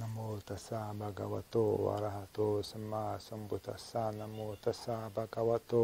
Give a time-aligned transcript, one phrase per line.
[0.00, 0.18] นะโม
[0.48, 1.56] ตัสสะภะคะวะโต
[1.90, 2.38] อะระหะโต
[2.70, 5.74] สัมมาสัมพุทธัสสะนะโมตัสสะภะคะวะโต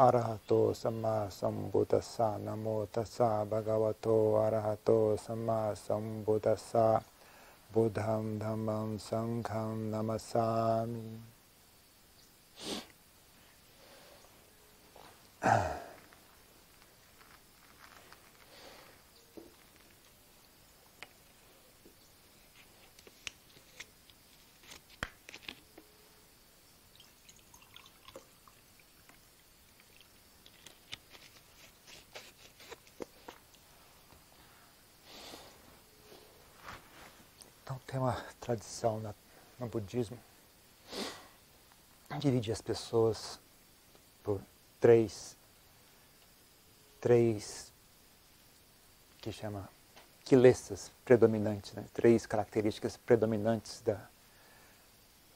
[0.00, 4.08] อะระหะโตสัมมาสัมพุทธัสสะนะโมตัสสะภะคะวะโต
[4.40, 4.90] อะระหะโต
[5.24, 6.88] สัมมาสัมพุทธัสสะ
[7.72, 10.48] บุธัมธัมมังสังฆังนามัสสา
[10.88, 15.85] มิ
[38.56, 39.14] tradição na,
[39.58, 40.18] no budismo
[42.18, 43.38] dividir as pessoas
[44.22, 44.40] por
[44.80, 45.36] três,
[46.98, 47.70] três
[49.18, 49.68] que chama
[50.24, 51.84] quilesas predominantes, né?
[51.92, 54.00] três características predominantes da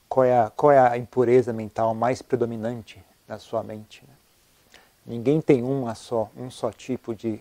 [0.08, 4.02] qual é, a, qual é a impureza mental mais predominante na sua mente.
[4.06, 4.14] Né?
[5.04, 7.38] Ninguém tem uma só, um só tipo de,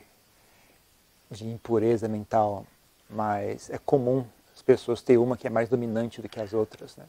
[1.31, 2.65] de impureza mental,
[3.09, 4.25] mas é comum
[4.69, 6.95] pessoas terem uma que é mais dominante do que as outras.
[6.95, 7.03] Né?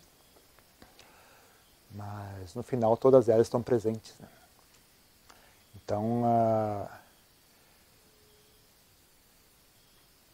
[1.91, 4.15] Mas no final todas elas estão presentes.
[4.19, 4.29] Né?
[5.77, 7.01] Então, a,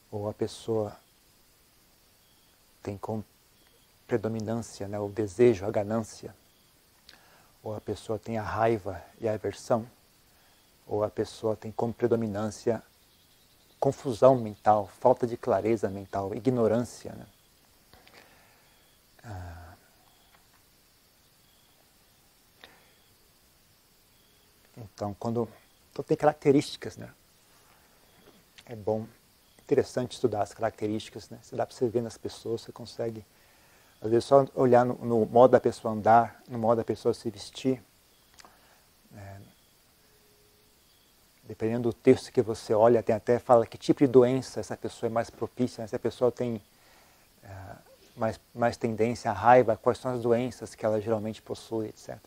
[0.09, 0.97] ou a pessoa
[2.81, 3.25] tem com
[4.07, 6.33] predominância né, o desejo, a ganância,
[7.61, 9.85] ou a pessoa tem a raiva e a aversão,
[10.87, 12.81] ou a pessoa tem como predominância
[13.79, 17.13] confusão mental, falta de clareza mental, ignorância.
[17.13, 17.27] Né?
[19.25, 19.67] Ah,
[24.77, 25.49] Então, quando
[25.91, 27.09] então tem características, né?
[28.67, 29.07] É bom,
[29.63, 31.39] interessante estudar as características, né?
[31.43, 33.25] Se dá para você ver nas pessoas, você consegue
[34.01, 37.31] às vezes só olhar no, no, modo da pessoa andar, no modo da pessoa se
[37.31, 37.83] vestir.
[41.47, 45.09] Dependendo do texto que você olha, tem até fala que tipo de doença essa pessoa
[45.09, 45.87] é mais propícia, né?
[45.87, 46.61] se a pessoa tem
[47.43, 47.49] é,
[48.17, 52.19] mais, mais tendência à raiva, quais são as doenças que ela geralmente possui, etc.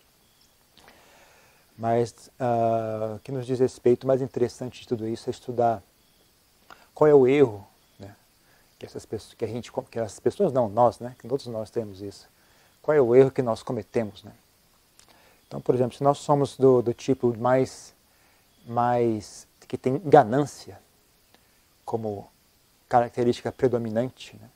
[1.78, 5.82] Mas uh, o que nos diz respeito, o mais interessante de tudo isso é estudar
[6.94, 7.66] qual é o erro
[7.98, 8.14] né,
[8.78, 11.70] que essas pessoas, que a gente, que as pessoas não, nós, né, que todos nós
[11.70, 12.28] temos isso.
[12.82, 14.34] Qual é o erro que nós cometemos, né?
[15.48, 17.94] Então, por exemplo, se nós somos do, do tipo mais,
[18.70, 20.80] mais que tem ganância
[21.86, 22.30] como
[22.88, 24.50] característica predominante, né?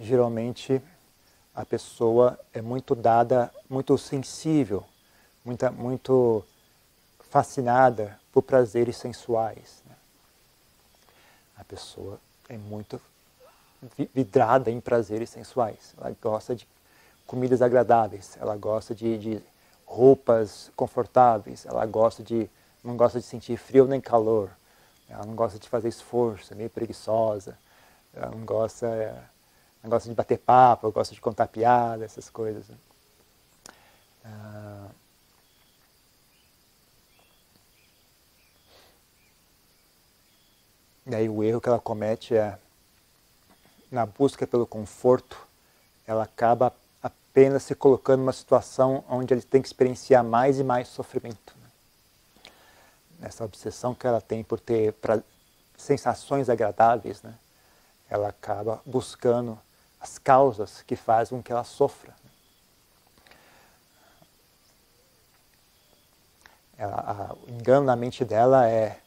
[0.00, 0.82] geralmente
[1.54, 4.84] a pessoa é muito dada, muito sensível
[5.44, 6.44] muita, muito
[7.30, 9.82] fascinada por prazeres sensuais.
[9.86, 9.94] Né?
[11.58, 12.18] A pessoa
[12.48, 13.00] é muito
[14.14, 15.94] vidrada em prazeres sensuais.
[15.98, 16.66] Ela gosta de
[17.26, 19.42] comidas agradáveis, ela gosta de, de
[19.86, 22.48] roupas confortáveis, ela gosta de
[22.82, 24.50] não gosta de sentir frio nem calor,
[25.08, 27.56] ela não gosta de fazer esforço, é meio preguiçosa,
[28.12, 28.86] ela não gosta,
[29.82, 32.68] não gosta de bater papo, gosta de contar piada, essas coisas.
[32.68, 32.76] Né?
[34.24, 34.88] Ah,
[41.06, 42.58] E aí o erro que ela comete é,
[43.90, 45.36] na busca pelo conforto,
[46.06, 46.74] ela acaba
[47.34, 51.52] apenas se colocando numa situação onde ele tem que experienciar mais e mais sofrimento.
[53.18, 53.28] Né?
[53.40, 55.20] Obsessão que ela tem por ter pra,
[55.76, 57.34] sensações agradáveis, né?
[58.08, 59.58] ela acaba buscando
[60.00, 62.14] as causas que fazem com que ela sofra.
[66.78, 69.00] Ela, a, o engano na mente dela é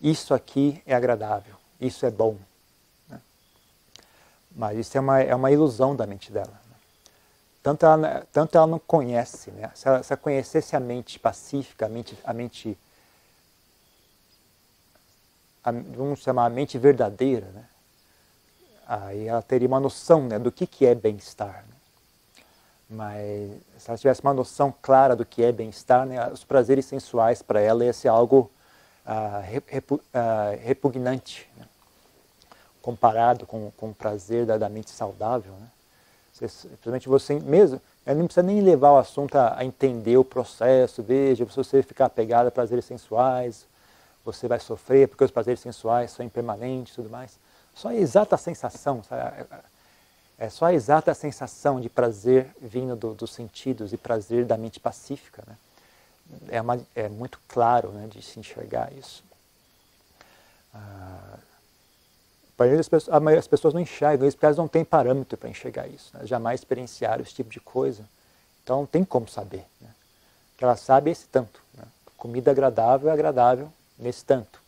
[0.00, 2.38] isso aqui é agradável, isso é bom.
[3.10, 3.20] Né?
[4.56, 6.67] Mas isso é uma, é uma ilusão da mente dela.
[7.68, 9.70] Tanto, ela, tanto ela não conhece, né?
[9.74, 12.78] se, ela, se ela conhecesse a mente pacífica, a mente, a mente
[15.62, 17.66] a, vamos chamar a mente verdadeira, né?
[18.86, 21.62] aí ela teria uma noção né, do que, que é bem-estar.
[21.68, 21.74] Né?
[22.88, 27.42] Mas se ela tivesse uma noção clara do que é bem-estar, né, os prazeres sensuais
[27.42, 28.50] para ela ia ser algo
[30.64, 31.68] repugnante, né?
[32.80, 35.52] comparado com, com o prazer da, da mente saudável.
[35.52, 35.68] Né?
[36.46, 41.44] Simplesmente você mesmo, não precisa nem levar o assunto a, a, entender o processo, veja,
[41.46, 43.66] se você ficar apegado a prazeres sensuais,
[44.24, 47.38] você vai sofrer porque os prazeres sensuais são impermanentes e tudo mais.
[47.74, 49.46] Só a exata sensação, sabe?
[50.38, 54.78] é só a exata sensação de prazer vindo do, dos sentidos e prazer da mente
[54.78, 55.56] pacífica, né?
[56.48, 59.24] é, uma, é muito claro né, de se enxergar isso.
[60.74, 61.38] Ah,
[62.58, 66.10] As pessoas, as pessoas não enxergam isso porque elas não têm parâmetro para enxergar isso.
[66.16, 66.26] Né?
[66.26, 68.04] Jamais experienciaram esse tipo de coisa.
[68.64, 69.64] Então não tem como saber.
[69.80, 69.88] Né?
[70.54, 71.62] O que ela sabe é esse tanto.
[71.74, 71.84] Né?
[72.16, 74.60] Comida agradável é agradável nesse tanto.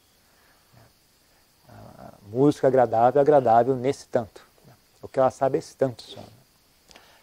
[1.69, 4.40] A música agradável é agradável nesse tanto.
[4.66, 4.72] Né?
[5.02, 6.20] O que ela sabe é esse tanto só.
[6.20, 6.26] Né?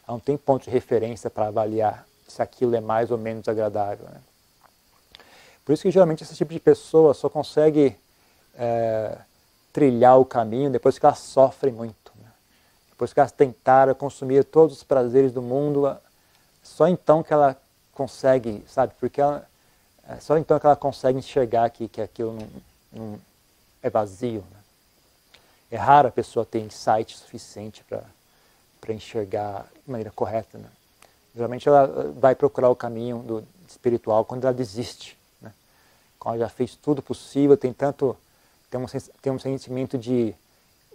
[0.05, 4.05] Ela não tem ponto de referência para avaliar se aquilo é mais ou menos agradável.
[4.05, 4.19] Né?
[5.63, 7.97] Por isso que geralmente esse tipo de pessoa só consegue
[8.57, 9.17] é,
[9.77, 12.11] trilhar o caminho depois que elas sofrem muito.
[12.15, 12.31] Né?
[12.89, 15.95] Depois que elas tentaram consumir todos os prazeres do mundo,
[16.63, 17.55] só então que ela
[17.93, 18.95] consegue, sabe?
[18.99, 19.47] Porque ela,
[20.09, 22.49] é só então que ela consegue enxergar que, que aquilo não,
[22.91, 23.19] não
[23.83, 24.43] é vazio.
[24.49, 24.57] Né?
[25.69, 30.57] É raro a pessoa ter insight suficiente para enxergar de maneira correta.
[30.57, 30.69] Né?
[31.35, 35.15] Geralmente ela vai procurar o caminho do espiritual quando ela desiste
[36.19, 38.17] quando já fez tudo possível, tem tanto
[38.69, 38.85] tem um,
[39.21, 40.35] tem um sentimento de,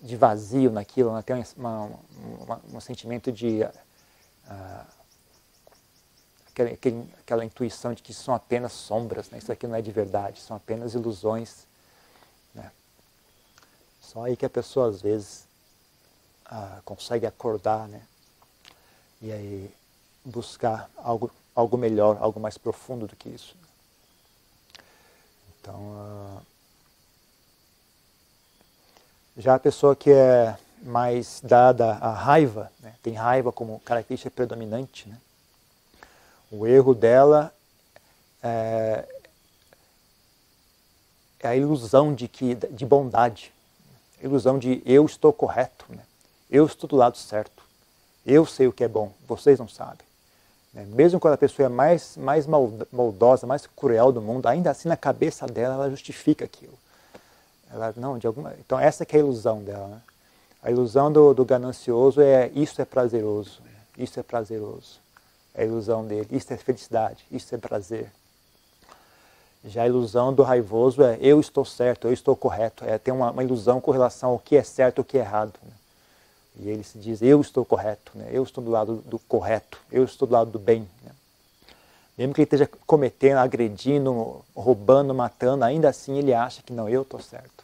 [0.00, 1.22] de vazio naquilo, né?
[1.22, 1.90] tem uma,
[2.40, 4.86] uma, um sentimento de uh,
[6.50, 6.70] aquela,
[7.19, 9.38] aquela intuição de que são apenas sombras, né?
[9.38, 11.66] isso aqui não é de verdade, são apenas ilusões.
[12.54, 12.70] Né?
[14.00, 15.46] Só aí que a pessoa às vezes
[16.50, 18.02] uh, consegue acordar, né?
[19.20, 19.75] E aí
[20.25, 23.56] buscar algo, algo melhor, algo mais profundo do que isso.
[25.60, 26.51] Então, uh,
[29.37, 35.08] já a pessoa que é mais dada à raiva, né, tem raiva como característica predominante,
[35.08, 35.17] né,
[36.50, 37.52] o erro dela
[38.43, 39.05] é,
[41.40, 43.52] é, a ilusão de, que, de bondade,
[44.20, 46.02] a ilusão de eu estou correto, né,
[46.50, 47.62] eu estou do lado certo,
[48.26, 50.06] eu sei o que é bom, vocês não sabem.
[50.73, 50.85] Né?
[50.87, 54.96] Mesmo quando a pessoa é mais, mais maldosa, mais cruel do mundo, ainda assim na
[54.96, 56.78] cabeça dela ela justifica aquilo.
[57.72, 58.54] Ela, não, de alguma...
[58.64, 59.88] Então essa que é a ilusão dela.
[59.88, 60.00] Né?
[60.62, 63.60] A ilusão do, do, ganancioso é isso é prazeroso,
[63.98, 65.00] isso é prazeroso.
[65.54, 68.10] É a ilusão dele, isso é felicidade, isso é prazer.
[69.64, 72.84] Já a ilusão do raivoso é eu estou certo, eu estou correto.
[72.84, 75.20] É ter uma, uma ilusão com relação ao que é certo e o que é
[75.20, 75.52] errado.
[75.62, 75.72] Né?
[76.60, 78.28] E ele se diz, eu estou correto, né?
[78.30, 80.88] eu estou do lado do correto, eu estou do lado do bem.
[81.02, 81.12] Né?
[82.18, 87.02] Mesmo que ele esteja cometendo, agredindo, roubando, matando, ainda assim ele acha que não, eu
[87.02, 87.62] estou certo.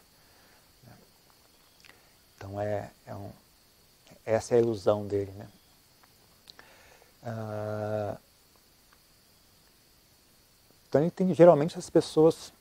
[2.38, 3.31] Então é, é um,
[4.25, 5.32] essa é a ilusão dele.
[5.32, 5.46] Né?
[7.25, 8.17] Ah,
[10.88, 12.52] então tem, geralmente as pessoas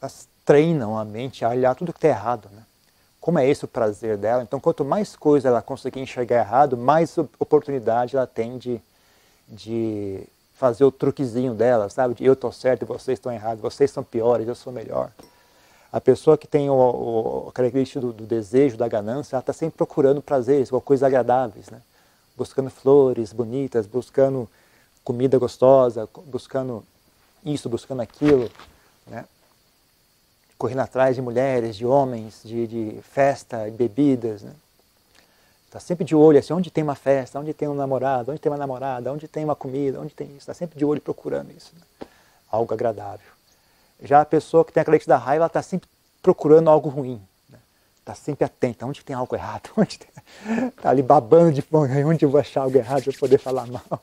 [0.00, 2.48] elas treinam a mente a olhar tudo que está errado.
[2.50, 2.64] Né?
[3.24, 4.42] como é esse o prazer dela.
[4.42, 8.78] Então, quanto mais coisa ela conseguir enxergar errado, mais oportunidade ela tem de,
[9.48, 10.22] de
[10.52, 12.12] fazer o truquezinho dela, sabe?
[12.12, 15.10] De eu estou certo vocês estão errados, vocês são piores, eu sou melhor.
[15.94, 19.52] A pessoa que tem o, o, a característica do, do, desejo, da ganância, ela está
[19.52, 21.80] sempre procurando prazeres, coisas agradáveis, né?
[22.36, 24.50] Buscando flores bonitas, buscando
[25.04, 26.84] comida gostosa, buscando
[27.44, 28.50] isso, buscando aquilo,
[29.06, 29.24] né?
[30.58, 34.42] correndo atrás de mulheres, de homens, de, de festa, de bebidas.
[34.42, 34.52] Né?
[35.66, 38.50] Está sempre de olho, assim, onde tem uma festa, onde tem um namorado, onde tem
[38.50, 40.38] uma namorada, onde tem uma comida, onde tem isso.
[40.38, 41.72] Está sempre de olho procurando isso.
[41.76, 42.08] Né?
[42.50, 43.33] Algo agradável.
[44.04, 45.88] Já a pessoa que tem a característica da raiva, ela está sempre
[46.22, 47.20] procurando algo ruim.
[47.98, 48.18] Está né?
[48.22, 52.62] sempre atenta, onde tem algo errado, está ali babando de fome, onde eu vou achar
[52.62, 53.82] algo errado para poder falar mal.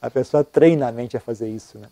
[0.00, 1.78] A pessoa treina a mente a fazer isso.
[1.78, 1.88] Né?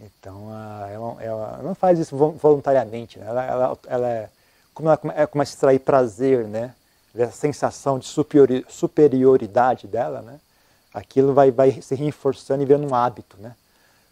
[0.00, 0.50] Então,
[0.90, 3.18] ela, ela, não faz isso voluntariamente.
[3.18, 3.26] Né?
[3.26, 4.30] Ela, ela, ela é,
[4.72, 6.74] como ela começa a extrair prazer, né?
[7.14, 8.06] Essa sensação de
[8.68, 10.40] superioridade dela, né?
[10.94, 13.54] Aquilo vai, vai se reforçando e virando um hábito, né?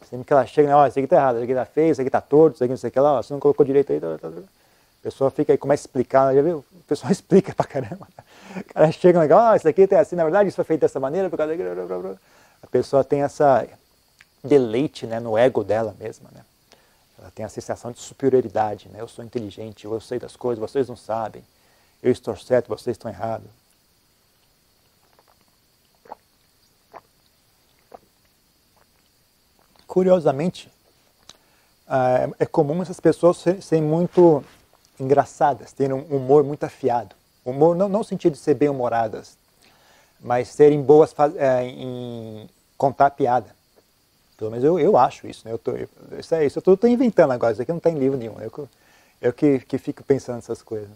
[0.08, 0.74] Sempre que ela chega, né?
[0.74, 2.70] ó, isso aqui tá errado, isso aqui tá feio, isso aqui tá torto, isso aqui
[2.70, 4.00] não sei o que lá, ó, você não colocou direito aí.
[4.00, 4.38] Tá, tá, tá.
[4.38, 6.64] A pessoa fica aí, começa a explicar, já viu?
[6.72, 8.06] O pessoal explica pra caramba.
[8.56, 10.80] O cara chega e ó, oh, isso aqui tá assim, na verdade isso foi feito
[10.80, 11.54] dessa maneira, por causa
[12.62, 13.66] A pessoa tem essa
[14.42, 16.28] deleite né, no ego dela mesma.
[16.32, 16.42] Né?
[17.18, 18.88] Ela tem a sensação de superioridade.
[18.88, 19.00] Né?
[19.00, 21.42] Eu sou inteligente, eu sei das coisas, vocês não sabem.
[22.02, 23.59] Eu estou certo, vocês estão errados.
[29.90, 30.70] Curiosamente,
[31.88, 34.44] ah, é comum essas pessoas serem muito
[35.00, 37.16] engraçadas, terem um humor muito afiado.
[37.44, 39.36] Humor não, não no sentido de ser bem-humoradas,
[40.20, 43.52] mas serem boas é, em contar piada.
[44.38, 45.52] Pelo menos eu, eu acho isso, né?
[45.52, 45.72] Eu tô,
[46.16, 48.38] isso é isso, eu estou inventando agora, isso aqui não tem livro nenhum.
[48.40, 48.68] Eu,
[49.20, 50.88] eu que, que fico pensando nessas coisas.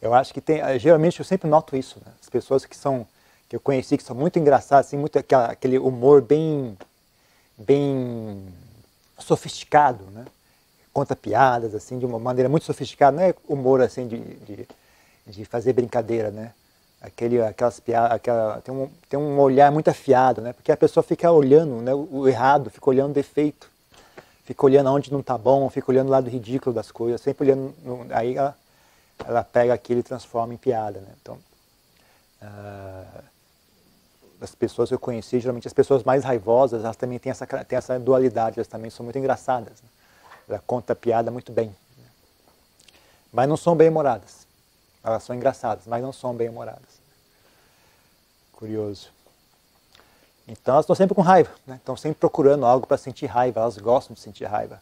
[0.00, 2.10] Eu acho que tem, geralmente eu sempre noto isso, né?
[2.22, 3.06] As pessoas que são,
[3.50, 6.74] que eu conheci, que são muito engraçadas, assim, muito aquela, aquele humor bem,
[7.58, 8.46] bem
[9.18, 10.24] sofisticado, né?
[10.98, 14.68] conta piadas assim de uma maneira muito sofisticada, não é humor assim de, de,
[15.26, 16.52] de fazer brincadeira, né?
[17.00, 20.52] Aquele, aquelas piadas, aquela, tem, um, tem um olhar muito afiado, né?
[20.52, 23.70] Porque a pessoa fica olhando né, o, errado, fica olhando o defeito,
[24.44, 27.72] fica olhando onde não está bom, fica olhando o lado ridículo das coisas, sempre olhando,
[27.84, 28.56] no, aí ela,
[29.24, 31.10] ela pega aquilo e transforma em piada, né?
[31.22, 31.38] Então,
[32.42, 33.22] uh,
[34.40, 37.76] as pessoas que eu conheci, geralmente as pessoas mais raivosas, elas também têm essa, têm
[37.76, 39.82] essa dualidade, elas também são muito engraçadas.
[39.82, 39.88] Né?
[40.48, 41.68] Ela conta piada muito bem.
[41.68, 42.04] Né?
[43.32, 44.46] Mas não são bem-humoradas.
[45.02, 46.98] Elas são engraçadas, mas não são bem-humoradas.
[48.52, 49.10] Curioso.
[50.46, 51.76] Então elas estão sempre com raiva, né?
[51.76, 54.80] estão sempre procurando algo para sentir raiva, elas gostam de sentir raiva.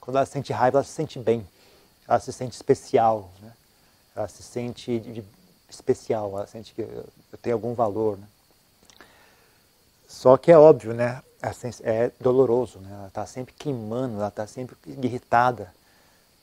[0.00, 1.46] Quando elas sentem raiva, elas se sentem bem,
[2.06, 3.52] ela se sente especial, né?
[4.14, 5.24] ela se sente
[5.68, 8.16] especial, ela sente que eu, eu tenho algum valor.
[8.18, 8.26] Né?
[10.10, 11.22] Só que é óbvio, né?
[11.84, 12.90] É doloroso, né?
[12.92, 15.72] Ela está sempre queimando, ela está sempre irritada.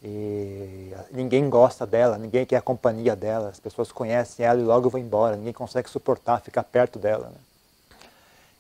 [0.01, 3.49] E ninguém gosta dela, ninguém quer a companhia dela.
[3.49, 5.35] As pessoas conhecem ela e logo vão embora.
[5.35, 7.27] Ninguém consegue suportar ficar perto dela.
[7.27, 7.39] Né?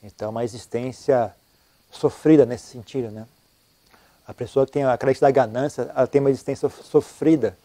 [0.03, 1.33] Então, é uma existência
[1.89, 3.25] sofrida nesse sentido, né?
[4.27, 7.57] A pessoa que tem a característica da ganância, ela tem uma existência sofrida,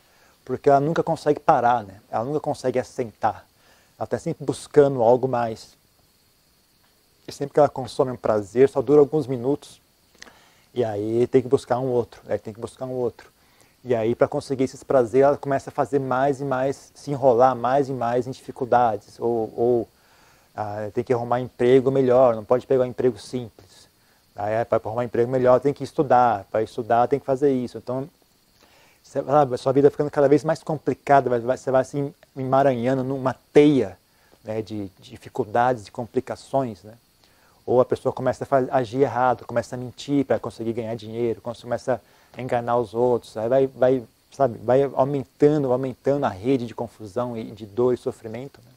[0.44, 2.00] porque ela nunca consegue parar, né?
[2.08, 3.44] Ela nunca consegue assentar.
[3.98, 5.81] Ela está sempre buscando algo mais.
[7.26, 9.80] E sempre que ela consome um prazer, só dura alguns minutos.
[10.74, 13.30] E aí tem que buscar um outro, tem que buscar um outro.
[13.84, 17.56] E aí, para conseguir esses prazeres, ela começa a fazer mais e mais, se enrolar
[17.56, 19.18] mais e mais em dificuldades.
[19.18, 19.88] Ou, ou
[20.54, 23.88] ah, tem que arrumar emprego melhor, não pode pegar um emprego simples.
[24.36, 26.44] Aí, para arrumar um emprego melhor, tem que estudar.
[26.50, 27.76] Para estudar, tem que fazer isso.
[27.76, 28.08] Então,
[29.02, 33.98] sabe, sua vida ficando cada vez mais complicada, você vai se emaranhando numa teia
[34.44, 36.84] né, de, de dificuldades, de complicações.
[36.84, 36.94] Né?
[37.64, 42.00] Ou a pessoa começa a agir errado, começa a mentir para conseguir ganhar dinheiro, começa
[42.36, 44.02] a enganar os outros, aí vai, vai,
[44.32, 48.60] sabe, vai aumentando, aumentando a rede de confusão e de dor e sofrimento.
[48.64, 48.70] Né?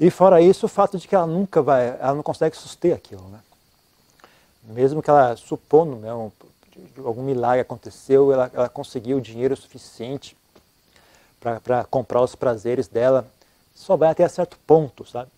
[0.00, 3.22] E fora isso, o fato de que ela nunca vai, ela não consegue suster aquilo.
[3.28, 3.38] Né?
[4.64, 6.30] Mesmo que ela supondo, né, um,
[7.04, 10.36] algum milagre aconteceu, ela, ela conseguiu dinheiro suficiente
[11.40, 13.26] para comprar os prazeres dela,
[13.74, 15.30] só vai até certo ponto, sabe?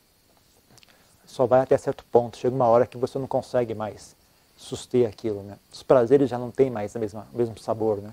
[1.29, 2.39] Só vai até certo ponto.
[2.39, 4.17] Chega uma hora que você não consegue mais
[4.57, 5.57] suster aquilo, né?
[5.73, 8.13] Os prazeres já não têm mais a mesma, o mesmo sabor, né?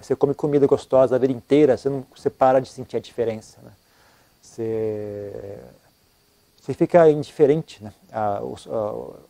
[0.00, 3.58] Você come comida gostosa a vida inteira, você, não, você para de sentir a diferença,
[3.62, 3.72] né?
[4.40, 5.58] Você,
[6.60, 7.92] você fica indiferente, né?
[8.12, 9.26] A, o, a,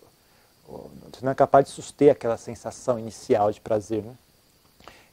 [1.12, 4.14] você não é capaz de suster aquela sensação inicial de prazer, né?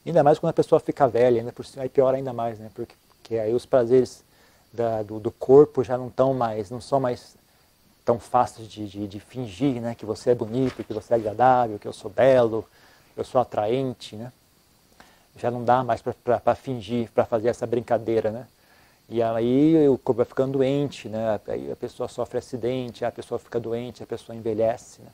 [0.04, 2.70] Ainda mais quando a pessoa fica velha, ainda por cima, aí pior ainda mais, né?
[2.74, 4.22] Porque, porque aí os prazeres
[4.72, 7.36] da, do, do corpo já não estão mais, não são mais
[8.04, 11.78] tão fáceis de, de, de, fingir né, que você é bonito, que você é agradável,
[11.78, 12.68] que eu sou belo,
[13.16, 14.32] eu sou atraente, né?
[15.36, 18.46] Já não dá mais para fingir, para fazer essa brincadeira, né?
[19.08, 21.40] E aí o corpo vai ficando doente, né?
[21.48, 25.10] Aí a pessoa sofre acidente, a pessoa fica doente, a pessoa envelhece, né?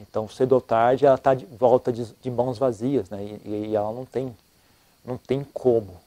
[0.00, 3.22] Então, cedo ou tarde, ela está de volta de, de mãos vazias, né?
[3.22, 4.34] E, e, ela não tem,
[5.04, 6.00] não tem como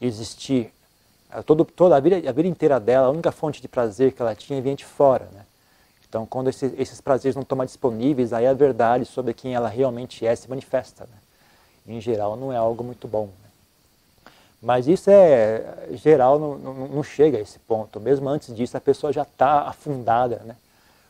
[0.00, 0.72] existir
[1.40, 4.34] todo, toda a vida, a vida inteira dela, a única fonte de prazer que ela
[4.34, 5.28] tinha vinha de fora.
[5.32, 5.46] Né?
[6.06, 9.68] Então, quando esses, esses prazeres não estão mais disponíveis, aí a verdade sobre quem ela
[9.68, 11.04] realmente é se manifesta.
[11.04, 11.94] Né?
[11.94, 13.26] Em geral, não é algo muito bom.
[13.26, 14.30] Né?
[14.60, 17.98] Mas isso é, geral, não, não, não, chega a esse ponto.
[17.98, 20.54] Mesmo antes disso, a pessoa já está afundada, né?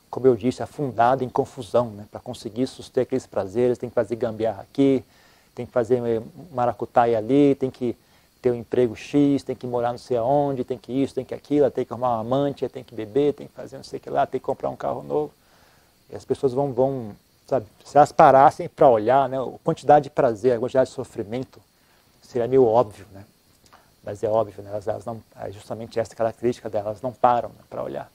[0.08, 1.90] como eu disse, afundada em confusão.
[1.90, 2.06] Né?
[2.10, 5.04] Para conseguir suster aqueles prazeres, tem que fazer gambiarra aqui,
[5.54, 6.00] tem que fazer
[6.52, 7.96] maracutaia ali, tem que
[8.42, 11.32] ter um emprego X, tem que morar não sei aonde, tem que isso, tem que
[11.32, 14.02] aquilo, tem que arrumar uma amante, tem que beber, tem que fazer não sei o
[14.02, 15.32] que lá, tem que comprar um carro novo.
[16.10, 17.14] E as pessoas vão, vão
[17.46, 21.60] sabe, se elas parassem para olhar, né, a quantidade de prazer, a quantidade de sofrimento,
[22.20, 23.24] seria meio óbvio, né?
[24.04, 24.70] Mas é óbvio, né?
[24.70, 28.10] Elas, elas não, é justamente essa característica delas, não param né, para olhar.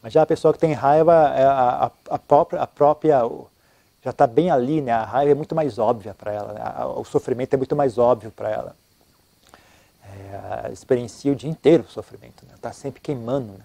[0.00, 3.20] Mas já a pessoa que tem raiva, é a, a, a própria, a própria
[4.04, 4.92] já está bem ali, né?
[4.92, 6.62] A raiva é muito mais óbvia para ela, né?
[6.96, 8.76] o sofrimento é muito mais óbvio para ela
[10.10, 12.58] é, experiencia o dia inteiro o sofrimento, está né?
[12.60, 13.52] Tá sempre queimando.
[13.52, 13.64] Né?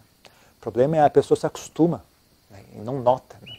[0.58, 2.04] O problema é a pessoa se acostuma
[2.50, 2.64] né?
[2.74, 3.36] e não nota.
[3.42, 3.58] Né?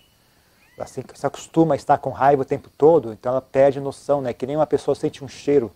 [0.76, 4.21] Ela se, se, acostuma a estar com raiva o tempo todo, então ela perde noção,
[4.21, 4.33] né?
[4.33, 5.73] que nem uma pessoa sente um cheiro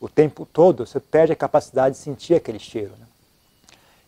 [0.00, 2.92] o tempo todo, você perde a capacidade de sentir aquele cheiro.
[2.98, 3.06] Né?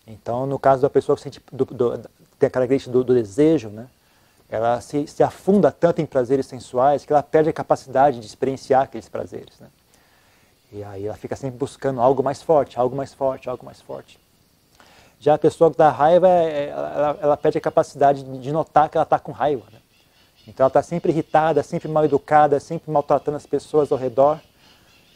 [0.06, 1.98] Então, no caso da pessoa que sente, do, do,
[2.38, 3.88] tem a característica do, do desejo, né?
[4.48, 8.82] ela se, se afunda tanto em prazeres sensuais que ela perde a capacidade de experienciar
[8.82, 9.58] aqueles prazeres.
[9.60, 9.68] Né?
[10.70, 14.18] E aí ela fica sempre buscando algo mais forte, algo mais forte, algo mais forte.
[15.20, 18.96] Já a pessoa que dá raiva, é, ela, ela perde a capacidade de notar que
[18.96, 19.64] ela está com raiva.
[19.72, 19.78] Né?
[20.46, 24.38] Então ela está sempre irritada, sempre mal educada, sempre maltratando as pessoas ao redor.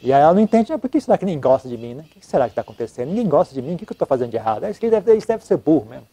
[0.01, 1.93] E aí ela não entende, ah, por que será que ninguém gosta de mim?
[1.93, 2.03] Né?
[2.03, 3.09] O que será que está acontecendo?
[3.09, 4.67] Ninguém gosta de mim, o que, eu estou fazendo de errado?
[4.67, 6.07] Isso deve, isso deve ser burro mesmo.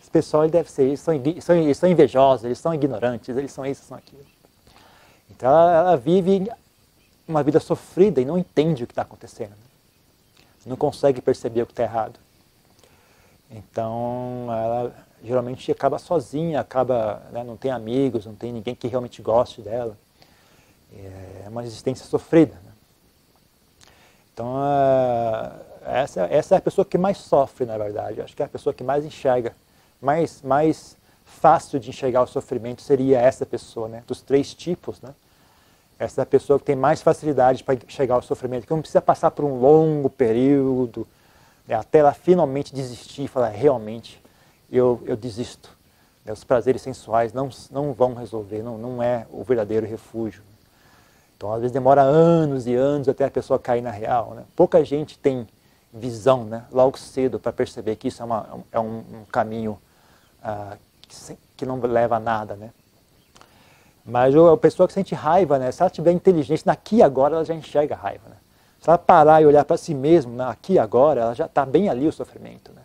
[0.00, 3.84] Esse pessoal deve ser, eles são, eles são invejosos, eles são ignorantes, eles são isso,
[3.84, 4.24] são aquilo.
[5.30, 6.50] Então ela, ela vive
[7.26, 9.52] uma vida sofrida e não entende o que está acontecendo.
[10.66, 12.18] Não consegue perceber o que está errado.
[13.50, 19.22] Então ela geralmente acaba sozinha, acaba, né, não tem amigos, não tem ninguém que realmente
[19.22, 19.96] goste dela.
[21.44, 22.54] É uma existência sofrida.
[22.54, 22.72] Né?
[24.32, 24.56] Então,
[25.84, 28.20] essa, essa é a pessoa que mais sofre, na verdade.
[28.20, 29.54] Acho que é a pessoa que mais enxerga.
[30.00, 34.04] Mais, mais fácil de enxergar o sofrimento seria essa pessoa, né?
[34.06, 35.00] dos três tipos.
[35.00, 35.14] Né?
[35.98, 39.00] Essa é a pessoa que tem mais facilidade para enxergar o sofrimento, que não precisa
[39.00, 41.06] passar por um longo período,
[41.66, 41.76] né?
[41.76, 44.20] até ela finalmente desistir e falar: realmente,
[44.70, 45.70] eu, eu desisto.
[46.24, 46.32] Né?
[46.32, 50.42] Os prazeres sensuais não, não vão resolver, não, não é o verdadeiro refúgio.
[51.36, 54.34] Então, às vezes demora anos e anos até a pessoa cair na real.
[54.34, 54.44] Né?
[54.56, 55.46] Pouca gente tem
[55.92, 59.78] visão né, logo cedo para perceber que isso é, uma, é um, um caminho
[60.42, 62.56] uh, que, que, não leva a nada.
[62.56, 62.70] Né?
[64.04, 67.54] Mas a pessoa que sente raiva, né, se ela tiver inteligência, daqui agora ela já
[67.54, 68.28] enxerga a raiva.
[68.28, 68.36] Né?
[68.78, 71.88] Se ela parar e olhar para si mesma, né, aqui agora, ela já está bem
[71.88, 72.70] ali o sofrimento.
[72.72, 72.82] Né?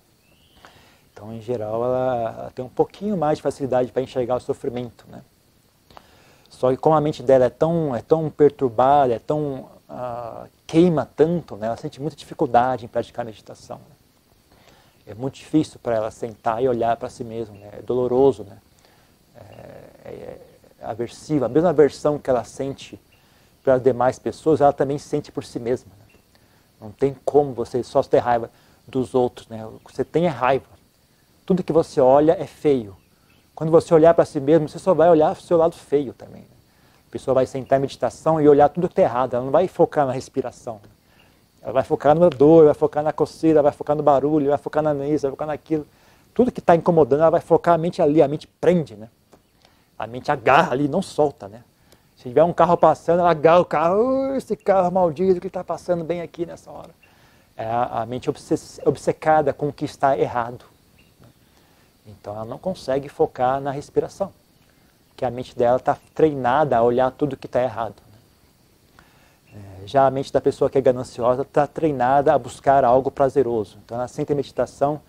[1.11, 5.05] Então, em geral, ela, ela, tem um pouquinho mais de facilidade para enxergar o sofrimento.
[5.09, 5.21] Né?
[6.49, 11.05] Só que como a mente dela é tão, é tão perturbada, é tão uh, queima
[11.17, 11.67] tanto, né?
[11.67, 13.77] ela sente muita dificuldade em praticar meditação.
[13.77, 13.95] Né?
[15.07, 17.71] É muito difícil para ela sentar e olhar para si mesma, né?
[17.73, 18.57] é doloroso, né?
[19.35, 20.48] É, é
[20.81, 21.45] aversiva.
[21.45, 22.99] A mesma aversão que ela sente
[23.63, 25.91] para as demais pessoas, ela também sente por si mesma.
[25.99, 26.19] Né?
[26.81, 28.49] Não tem como você só ter raiva
[28.87, 29.47] dos outros.
[29.47, 29.67] Né?
[29.89, 30.65] Você tem é raiva.
[31.45, 32.95] Tudo que você olha é feio.
[33.55, 36.41] Quando você olhar para si mesmo, você só vai olhar o seu lado feio também.
[36.41, 36.47] Né?
[37.09, 39.67] A pessoa vai sentar em meditação e olhar tudo que está errado, ela não vai
[39.67, 40.79] focar na respiração.
[41.61, 44.81] Ela vai focar na dor, vai focar na coceira, vai focar no barulho, vai focar
[44.81, 45.85] na nariz, vai focar naquilo.
[46.33, 49.09] Tudo que está incomodando, ela vai focar a mente ali, a mente prende, né?
[49.99, 51.61] A mente agarra ali, não solta, né?
[52.15, 56.03] Se tiver um carro passando, ela agarra o carro, esse carro maldito que está passando
[56.05, 56.91] bem aqui nessa hora.
[57.55, 58.29] É a, mente
[58.85, 60.63] obcecada com o que está errado.
[62.05, 64.31] Então ela não consegue focar na respiração,
[65.09, 67.95] porque a mente dela está treinada a olhar tudo que está errado.
[69.53, 69.59] Né?
[69.83, 73.77] É, já a mente da pessoa que é gananciosa está treinada a buscar algo prazeroso.
[73.83, 75.01] Então ela sente a meditação,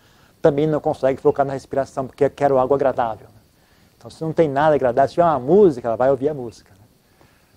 [0.42, 3.26] também não consegue focar na respiração, porque quer algo agradável.
[4.00, 4.06] Né?
[4.06, 6.72] Então se não tem nada agradável, se tiver uma música, ela vai ouvir a música.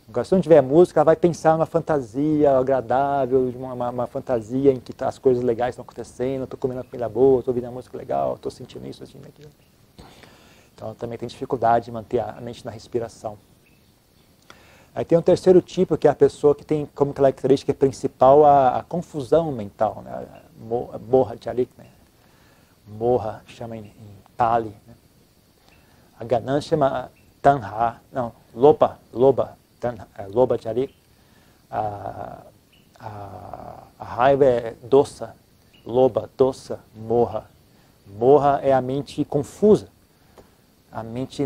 [0.08, 4.72] Agora, se não tiver música, ela vai pensar numa fantasia agradável, uma, uma, uma fantasia
[4.72, 7.66] em que tá, as coisas legais estão acontecendo, estou comendo uma comida boa, estou ouvindo
[7.66, 9.50] uma música legal, estou sentindo isso, sentindo aquilo.
[10.76, 13.38] Então, também tem dificuldade de manter a mente na respiração.
[14.94, 18.80] Aí tem um terceiro tipo, que é a pessoa que tem como característica principal a,
[18.80, 20.28] a confusão mental, né?
[21.10, 21.88] morra charik, né?
[22.88, 24.76] morra, chama em, em Pali.
[26.24, 29.58] A ganância chama tanha, não, loba, loba,
[30.18, 30.96] é, loba charik,
[31.70, 32.38] a,
[32.98, 35.36] a, a raiva é doça,
[35.86, 37.44] loba, doça, morra.
[38.08, 39.90] Morra é a mente confusa.
[40.90, 41.44] A mente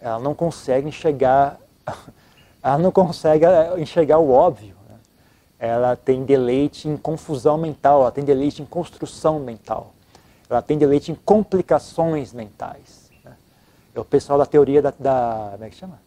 [0.00, 1.60] ela não consegue enxergar,
[2.60, 3.46] ela não consegue
[3.78, 4.74] enxergar o óbvio.
[4.88, 4.96] Né?
[5.60, 9.94] Ela tem deleite em confusão mental, ela tem deleite em construção mental,
[10.48, 13.10] ela tem deleite em complicações mentais.
[13.24, 13.32] Né?
[13.94, 15.98] É o pessoal da teoria da, da como é que chama?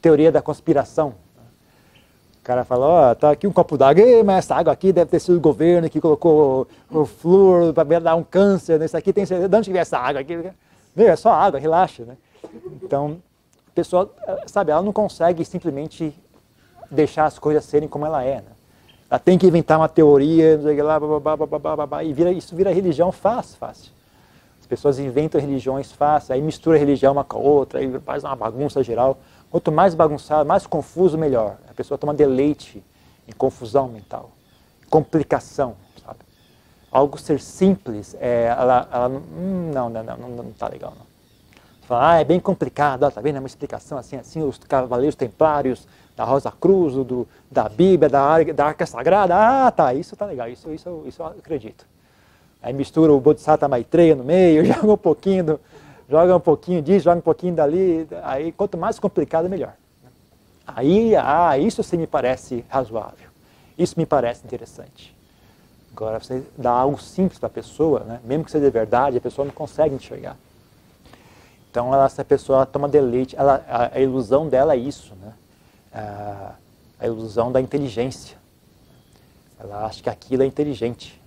[0.00, 1.14] teoria da conspiração.
[2.40, 5.10] O cara fala, ó, oh, tá aqui um copo d'água, mas essa água aqui deve
[5.10, 9.24] ter sido o governo que colocou o, flúor para dar um câncer, nesse aqui tem
[9.24, 10.34] de onde veio essa água aqui?
[10.96, 12.16] Meu, é só água, relaxa, né?
[12.82, 13.18] Então,
[13.66, 14.10] a pessoa,
[14.46, 16.18] sabe, ela não consegue simplesmente
[16.90, 18.57] deixar as coisas serem como ela é, né?
[19.10, 23.56] Ela tem que inventar uma teoria, lá, blá, blá, e vira, isso vira religião fácil,
[23.56, 23.90] fácil.
[24.60, 28.36] As pessoas inventam religiões fácil, aí mistura religião uma com a outra, aí faz uma
[28.36, 29.18] bagunça geral.
[29.50, 31.56] Quanto mais bagunçado, mais confuso, melhor.
[31.70, 32.84] A pessoa toma deleite
[33.26, 34.30] em confusão mental,
[34.90, 36.18] complicação, sabe?
[36.92, 41.08] Algo ser simples, é, ela, ela hum, não, não, não, não, não tá legal não.
[41.86, 43.36] Fala, ah, é bem complicado, ó, tá vendo?
[43.36, 45.88] É uma explicação assim, assim, os cavaleiros templários,
[46.18, 50.48] da Rosa Cruz, do, da Bíblia, da, da Arca Sagrada, ah, tá, isso tá legal,
[50.48, 51.86] isso, isso, isso eu acredito.
[52.60, 55.60] Aí mistura o Bodhisattva Maitreya no meio, joga um pouquinho do,
[56.10, 59.74] joga um pouquinho disso, joga um pouquinho dali, aí quanto mais complicado, melhor.
[60.66, 63.28] Aí, ah, isso sim me parece razoável,
[63.78, 65.16] isso me parece interessante.
[65.92, 68.20] Agora, você dá algo simples para a pessoa, né?
[68.24, 70.36] mesmo que seja verdade, a pessoa não consegue enxergar.
[71.70, 75.32] Então, ela, essa pessoa ela toma deleite, ela, a, a, ilusão dela é isso, né?
[75.98, 76.54] A,
[77.00, 78.36] a, ilusão da inteligência.
[79.58, 81.20] Ela acha que aquilo é inteligente.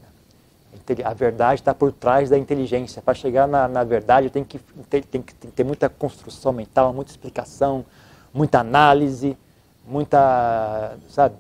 [1.04, 3.02] A verdade está por trás da inteligência.
[3.02, 7.12] Para chegar na, na verdade, tem que, tem, tem, que, ter muita construção mental, muita
[7.12, 7.86] explicação,
[8.34, 9.38] muita análise,
[9.86, 11.36] muita, sabe,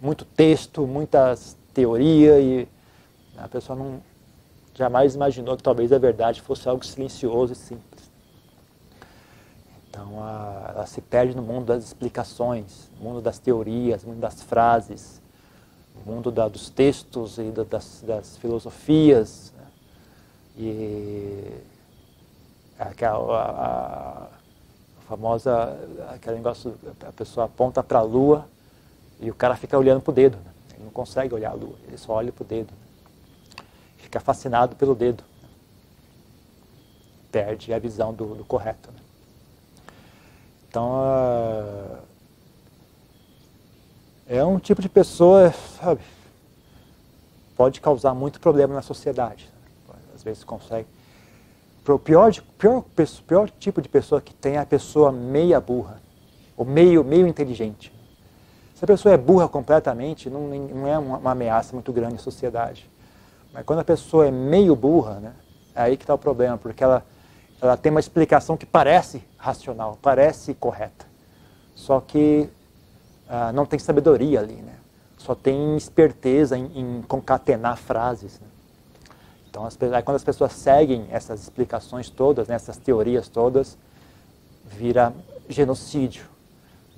[0.00, 2.68] muito texto, muitas teoria e
[3.36, 4.00] a pessoa não
[4.74, 8.09] jamais imaginou que talvez a verdade fosse algo silencioso e simples.
[9.90, 14.20] Então a, ela se perde no mundo das explicações, no mundo das teorias, no mundo
[14.20, 15.20] das frases,
[15.94, 19.52] no mundo da, dos textos e da, das, das, filosofias.
[19.56, 19.66] Né?
[20.56, 21.60] E
[22.78, 24.28] aquela, a, a,
[25.08, 25.76] famosa,
[26.14, 28.46] aquele negócio, a pessoa aponta para a lua
[29.20, 30.36] e o cara fica olhando para o dedo.
[30.36, 30.52] Né?
[30.74, 32.70] Ele não consegue olhar a lua, ele só olha para o dedo.
[32.70, 33.64] Né?
[33.98, 35.24] Fica fascinado pelo dedo.
[37.32, 38.88] Perde a visão do, do correto.
[40.70, 41.98] Então, uh,
[44.28, 45.52] é um tipo de pessoa,
[45.82, 46.00] sabe,
[47.56, 49.50] pode causar muito problema na sociedade.
[50.14, 50.86] Às vezes consegue.
[51.88, 52.84] O pior, pior,
[53.26, 56.00] pior tipo de pessoa que tem é a pessoa meia burra,
[56.56, 57.92] ou meio, meio inteligente.
[58.76, 62.18] Se a pessoa é burra completamente, não, não é uma, uma ameaça muito grande à
[62.18, 62.88] sociedade.
[63.52, 65.32] Mas quando a pessoa é meio burra, né,
[65.74, 67.04] é aí que está o problema, porque ela,
[67.60, 71.06] ela tem uma explicação que parece racional, parece correta.
[71.74, 72.48] Só que
[73.28, 74.74] ah, não tem sabedoria ali, né?
[75.18, 78.40] Só tem esperteza em, em concatenar frases.
[78.40, 78.46] Né?
[79.48, 83.76] Então, as, aí quando as pessoas seguem essas explicações todas, né, essas teorias todas,
[84.64, 85.12] vira
[85.48, 86.30] genocídio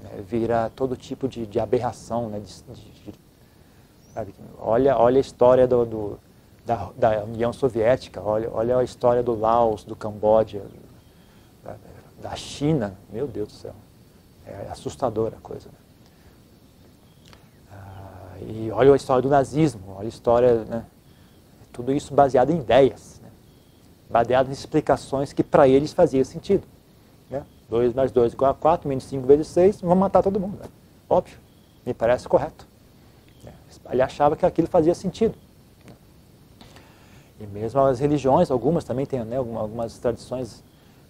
[0.02, 2.28] né, vira todo tipo de, de aberração.
[2.28, 6.18] Né, de, de, olha, olha a história do, do
[6.64, 10.62] da, da, União Soviética, olha, olha a história do Laos, do Camboja,
[11.64, 11.76] da,
[12.20, 13.74] da China, meu Deus do céu,
[14.46, 15.68] é assustadora a coisa.
[15.68, 15.78] Né?
[17.72, 20.84] Ah, e olha a história do nazismo, olha a história, né,
[21.72, 23.30] tudo isso baseado em ideias, né,
[24.08, 26.66] baseado em explicações que para eles fazia sentido.
[27.72, 30.58] 2 mais 2 igual a 4, menos 5 vezes 6, vamos matar todo mundo.
[30.58, 30.68] Né?
[31.08, 31.38] Óbvio,
[31.86, 32.66] me parece correto.
[33.90, 35.34] Ele achava que aquilo fazia sentido.
[37.42, 40.62] E mesmo as religiões, algumas também têm né, algumas tradições.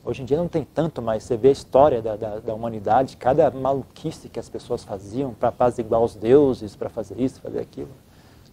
[0.03, 3.19] Hoje em dia não tem tanto, mas você vê a história da, da, da humanidade,
[3.19, 7.91] cada maluquice que as pessoas faziam para apaziguar os deuses, para fazer isso, fazer aquilo.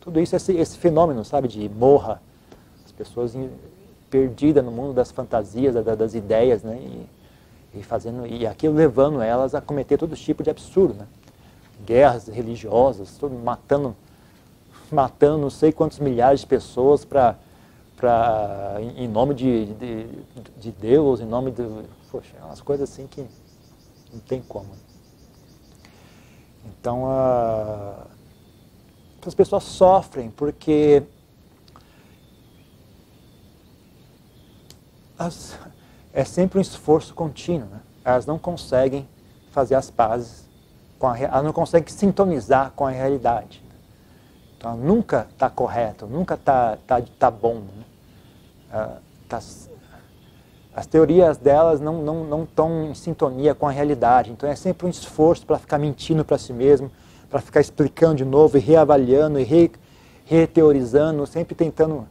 [0.02, 2.22] Tudo isso, esse, esse fenômeno, sabe, de morra,
[2.86, 3.34] as pessoas
[4.10, 6.78] perdidas no mundo das fantasias, das ideias, né?
[6.78, 7.08] E,
[7.80, 11.08] e fazendo e aquilo levando elas a cometer todo tipo de absurdo, né?
[11.86, 13.96] guerras religiosas, todo, matando
[14.92, 17.36] matando não sei quantos milhares de pessoas para
[18.00, 20.08] para em, nome de, de,
[20.58, 21.64] de, Deus, em nome de
[22.10, 23.26] poxa, é umas coisas assim que
[24.14, 24.70] não tem como.
[26.66, 28.06] Então a,
[29.26, 31.04] as pessoas sofrem porque
[35.18, 35.60] as,
[36.14, 37.68] é sempre um esforço contínuo.
[37.68, 37.82] Né?
[38.06, 39.10] Elas não conseguem
[39.52, 40.48] fazer as pazes,
[40.98, 43.62] com a, elas não conseguem sintonizar com a realidade.
[44.60, 47.56] Então, nunca está correto, nunca está tá, tá bom.
[47.56, 47.84] Né?
[48.70, 48.98] Ah,
[49.30, 49.40] tá,
[50.76, 54.32] as teorias delas não estão não, não em sintonia com a realidade.
[54.32, 56.92] Então, é sempre um esforço para ficar mentindo para si mesmo,
[57.30, 59.72] para ficar explicando de novo e reavaliando e re,
[60.26, 62.06] reteorizando, sempre tentando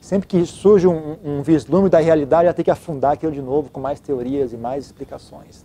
[0.00, 3.70] Sempre que surge um, um vislumbre da realidade, ela tem que afundar aquilo de novo
[3.70, 5.64] com mais teorias e mais explicações.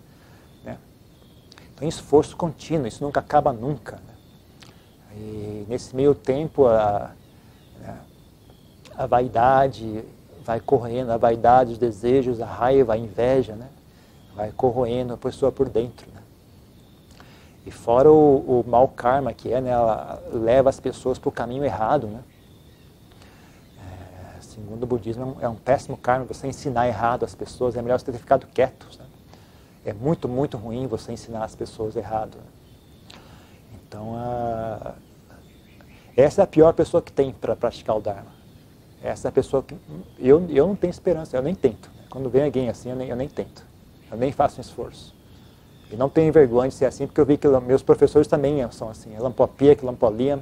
[0.64, 0.78] Né?
[1.74, 3.96] Então, esforço contínuo, isso nunca acaba nunca.
[3.96, 4.14] Né?
[5.20, 7.12] E nesse meio tempo, a,
[8.96, 10.04] a vaidade
[10.44, 13.68] vai correndo, a vaidade, os desejos, a raiva, a inveja, né?
[14.36, 16.08] vai corroendo a pessoa por dentro.
[16.14, 16.22] Né?
[17.66, 19.70] E fora o, o mau karma que é, né?
[19.70, 22.08] ela leva as pessoas para o caminho errado.
[22.08, 22.22] Né?
[24.40, 27.82] Segundo o budismo, é um, é um péssimo karma você ensinar errado as pessoas, é
[27.82, 28.88] melhor você ter ficado quieto.
[28.98, 29.06] Né?
[29.86, 32.38] É muito, muito ruim você ensinar as pessoas errado.
[32.38, 33.20] Né?
[33.76, 34.96] Então, a...
[36.18, 38.36] essa é a pior pessoa que tem para praticar o Dharma.
[39.04, 39.76] Essa é a pessoa que.
[40.18, 41.92] Eu, eu não tenho esperança, eu nem tento.
[42.10, 43.64] Quando vem alguém assim, eu nem, eu nem tento.
[44.12, 45.14] Eu nem faço um esforço.
[45.92, 48.90] E não tenho vergonha de ser assim, porque eu vi que meus professores também são
[48.90, 49.16] assim.
[49.18, 50.40] Lampopia, Lampolia,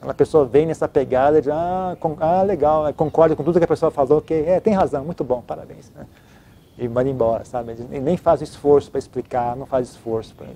[0.00, 3.68] a pessoa vem nessa pegada de, ah, com, ah legal, concorda com tudo que a
[3.68, 5.90] pessoa falou, que é, tem razão, muito bom, parabéns.
[5.90, 6.06] Né?
[6.78, 7.72] E manda embora, sabe?
[7.72, 10.46] Eles nem faz esforço para explicar, não faz esforço para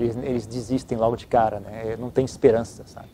[0.00, 1.96] eles, eles desistem logo de cara, né?
[1.98, 3.08] Não tem esperança, sabe?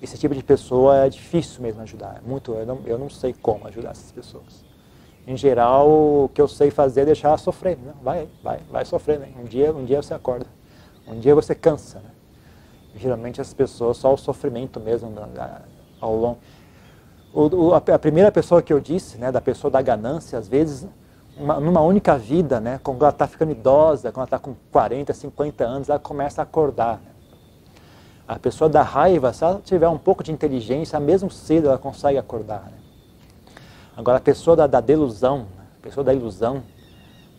[0.00, 3.32] Esse tipo de pessoa é difícil mesmo ajudar, é muito, eu não, eu não sei
[3.32, 4.64] como ajudar essas pessoas.
[5.26, 7.76] em geral, o que eu sei fazer é deixar ela sofrer.
[7.78, 7.92] Né?
[8.02, 9.18] Vai, vai, vai sofrer.
[9.18, 9.28] Né?
[9.40, 10.46] Um, dia, um dia você acorda.
[11.08, 11.98] Um dia você cansa.
[11.98, 12.10] Né?
[12.94, 15.12] Geralmente as pessoas, só o sofrimento mesmo
[16.00, 16.38] ao longo.
[17.32, 20.86] O, o, a primeira pessoa que eu disse, né, da pessoa da ganância, às vezes,
[21.36, 25.12] uma, numa única vida, né, quando ela está ficando idosa, quando ela está com 40,
[25.12, 27.00] 50 anos, ela começa a acordar.
[28.26, 32.18] A pessoa da raiva, se ela tiver um pouco de inteligência, mesmo cedo ela consegue
[32.18, 32.64] acordar.
[32.64, 32.78] Né?
[33.96, 35.46] Agora, a pessoa da, da delusão,
[35.78, 36.62] a pessoa da ilusão,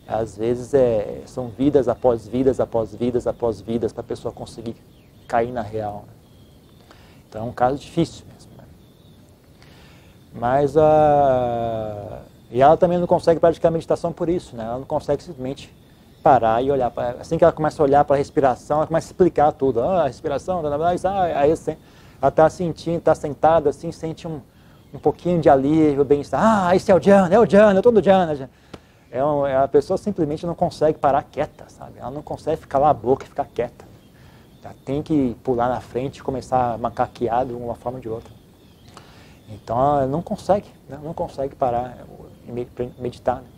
[0.06, 4.76] às vezes é, são vidas após vidas, após vidas, após vidas, para a pessoa conseguir
[5.26, 6.04] cair na real.
[6.06, 6.14] Né?
[7.28, 8.50] Então é um caso difícil mesmo.
[8.56, 8.64] Né?
[10.32, 12.22] Mas a.
[12.50, 14.64] E ela também não consegue praticar meditação por isso, né?
[14.64, 15.74] Ela não consegue simplesmente
[16.22, 17.20] parar e olhar para.
[17.20, 19.80] Assim que ela começa a olhar para a respiração, ela começa a explicar tudo.
[19.80, 24.40] Ah, a respiração, blá, blá, blá, aí ela está sentindo, está sentada assim, sente um,
[24.92, 26.40] um pouquinho de alívio, bem-estar.
[26.42, 28.48] Ah, esse é o Jhana, é o Jhana, eu estou no Jhana.
[29.10, 31.98] É, é a pessoa simplesmente não consegue parar quieta, sabe?
[31.98, 33.86] Ela não consegue ficar lá a boca e ficar quieta.
[34.62, 38.32] Ela tem que pular na frente começar a macaquear de uma forma ou de outra.
[39.48, 40.98] Então ela não consegue, né?
[41.02, 41.96] não consegue parar
[42.52, 43.36] meditar.
[43.36, 43.48] Né?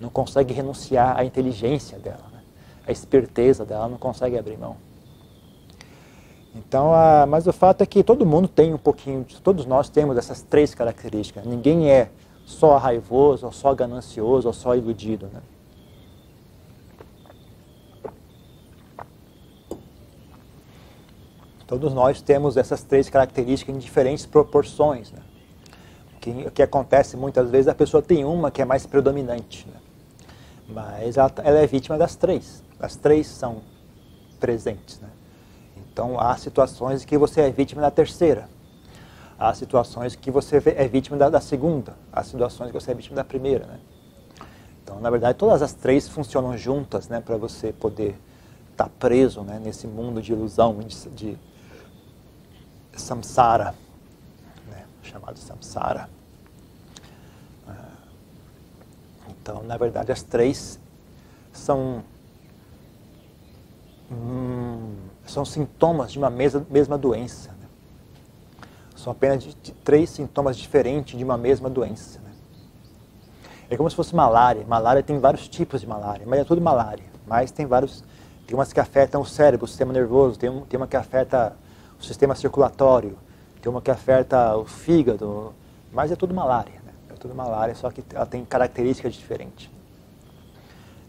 [0.00, 2.40] Não consegue renunciar à inteligência dela, né?
[2.86, 4.76] à esperteza dela, não consegue abrir mão.
[6.54, 10.18] Então, a, mas o fato é que todo mundo tem um pouquinho, todos nós temos
[10.18, 11.46] essas três características.
[11.46, 12.10] Ninguém é
[12.44, 15.30] só raivoso, ou só ganancioso, ou só iludido.
[15.32, 15.40] Né?
[21.66, 25.10] Todos nós temos essas três características em diferentes proporções.
[25.10, 25.20] Né?
[26.22, 29.66] Que, que acontece muitas vezes, a pessoa tem uma que é mais predominante.
[29.66, 29.80] Né?
[30.68, 32.62] Mas ela, ela, é vítima das três.
[32.78, 33.60] As três são
[34.38, 35.00] presentes.
[35.00, 35.08] Né?
[35.76, 38.48] Então há situações que você é vítima da terceira.
[39.36, 41.96] Há situações que você é vítima da, da segunda.
[42.12, 43.66] Há situações que você é vítima da primeira.
[43.66, 43.80] Né?
[44.84, 48.16] Então, na verdade, todas as três funcionam juntas né, para você poder
[48.70, 51.38] estar tá preso né, nesse mundo de ilusão, de, de
[52.96, 53.74] samsara,
[55.12, 56.08] chamado samsara.
[57.68, 57.92] Ah,
[59.28, 60.80] então, na verdade, as três
[61.52, 62.02] são,
[64.10, 64.94] hum,
[65.26, 67.50] são sintomas de uma mesma, mesma doença.
[67.50, 67.68] Né?
[68.96, 72.18] São apenas de, de três sintomas diferentes de uma mesma doença.
[72.20, 72.30] Né?
[73.68, 74.64] É como se fosse malária.
[74.66, 77.04] Malária tem vários tipos de malária, mas é tudo malária.
[77.26, 78.02] Mas tem vários.
[78.46, 81.56] Tem umas que afetam o cérebro, o sistema nervoso, tem, tem uma que afeta
[81.98, 83.16] o sistema circulatório,
[83.62, 85.54] tem uma que afeta o fígado,
[85.92, 86.74] mas é tudo malária.
[86.84, 86.92] Né?
[87.10, 89.70] É tudo malária, só que ela tem características diferentes.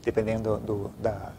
[0.04, 1.34] Dependendo do, da,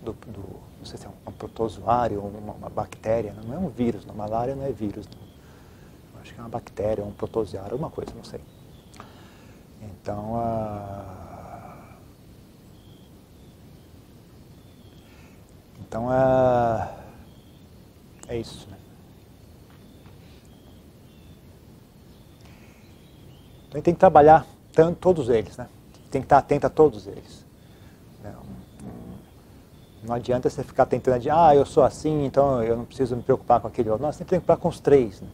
[0.00, 3.68] do, do não sei se é um protozoário ou uma, uma, bactéria, não é um
[3.68, 4.14] vírus, não.
[4.14, 5.06] malária não é vírus.
[5.06, 6.20] Não.
[6.20, 8.40] Acho que é uma bactéria, um protozoário, alguma coisa, não sei.
[9.80, 11.96] Então, a...
[15.80, 16.94] Então, a...
[18.28, 18.76] é isso, né?
[23.72, 25.66] Então a gente tem que trabalhar tanto, todos eles, né?
[26.10, 27.42] Tem que estar atento a todos eles.
[28.22, 28.42] Não,
[30.04, 33.22] não adianta você ficar tentando de, ah, eu sou assim, então eu não preciso me
[33.22, 34.04] preocupar com aquele outro.
[34.04, 35.22] Não, você tem que preocupar com os três.
[35.22, 35.28] Né?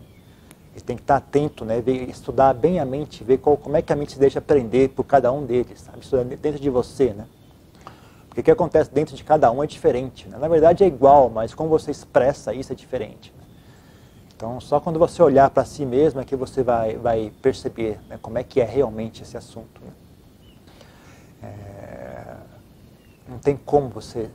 [0.76, 1.80] E tem que estar atento, né?
[1.80, 4.90] Ver, estudar bem a mente, ver qual, como é que a mente se deixa aprender
[4.90, 5.98] por cada um deles, sabe?
[5.98, 7.26] Estudar dentro de você, né?
[8.28, 10.28] Porque o que acontece dentro de cada um é diferente.
[10.28, 10.38] Né?
[10.38, 13.34] Na verdade é igual, mas como você expressa isso é diferente.
[14.38, 18.16] Então, só quando você olhar para si mesmo é que você vai, vai perceber né,
[18.22, 19.80] como é que é realmente esse assunto.
[19.84, 19.90] Né?
[21.42, 22.36] É,
[23.28, 24.30] não tem como você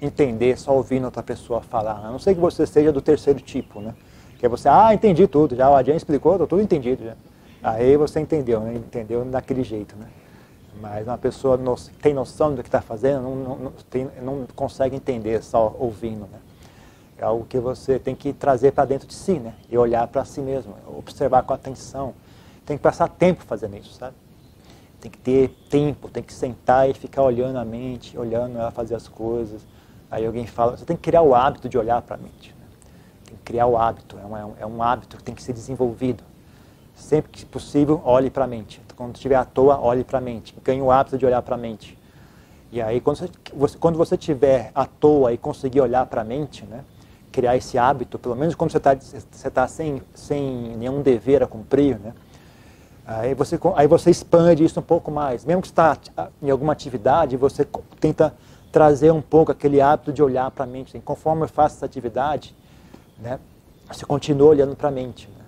[0.00, 3.80] entender só ouvindo outra pessoa falar, a não ser que você seja do terceiro tipo,
[3.80, 3.96] né?
[4.38, 7.16] Que é você, ah, entendi tudo, já o Adian explicou, estou tudo entendido já.
[7.64, 8.74] Aí você entendeu, né?
[8.74, 10.06] entendeu daquele jeito, né?
[10.80, 14.94] Mas uma pessoa no, tem noção do que está fazendo, não, não, tem, não consegue
[14.94, 16.38] entender só ouvindo, né?
[17.16, 19.54] É algo que você tem que trazer para dentro de si, né?
[19.70, 22.14] E olhar para si mesmo, observar com atenção.
[22.66, 24.16] Tem que passar tempo fazendo isso, sabe?
[25.00, 28.94] Tem que ter tempo, tem que sentar e ficar olhando a mente, olhando ela fazer
[28.94, 29.62] as coisas.
[30.10, 32.54] Aí alguém fala, você tem que criar o hábito de olhar para a mente.
[32.58, 32.66] Né?
[33.26, 36.24] Tem que criar o hábito, é um, é um hábito que tem que ser desenvolvido.
[36.94, 38.80] Sempre que possível, olhe para a mente.
[38.96, 40.54] Quando estiver à toa, olhe para a mente.
[40.64, 41.98] Ganhe o hábito de olhar para a mente.
[42.70, 46.64] E aí, quando você, quando você estiver à toa e conseguir olhar para a mente,
[46.64, 46.84] né?
[47.34, 51.48] Criar esse hábito, pelo menos quando você está você tá sem, sem nenhum dever a
[51.48, 52.14] cumprir, né?
[53.04, 55.44] Aí você, aí você expande isso um pouco mais.
[55.44, 55.98] Mesmo que está
[56.40, 57.66] em alguma atividade, você
[57.98, 58.32] tenta
[58.70, 60.98] trazer um pouco aquele hábito de olhar para a mente.
[61.00, 62.54] Conforme eu faço essa atividade,
[63.18, 63.40] né,
[63.88, 65.28] você continua olhando para a mente.
[65.36, 65.44] Né?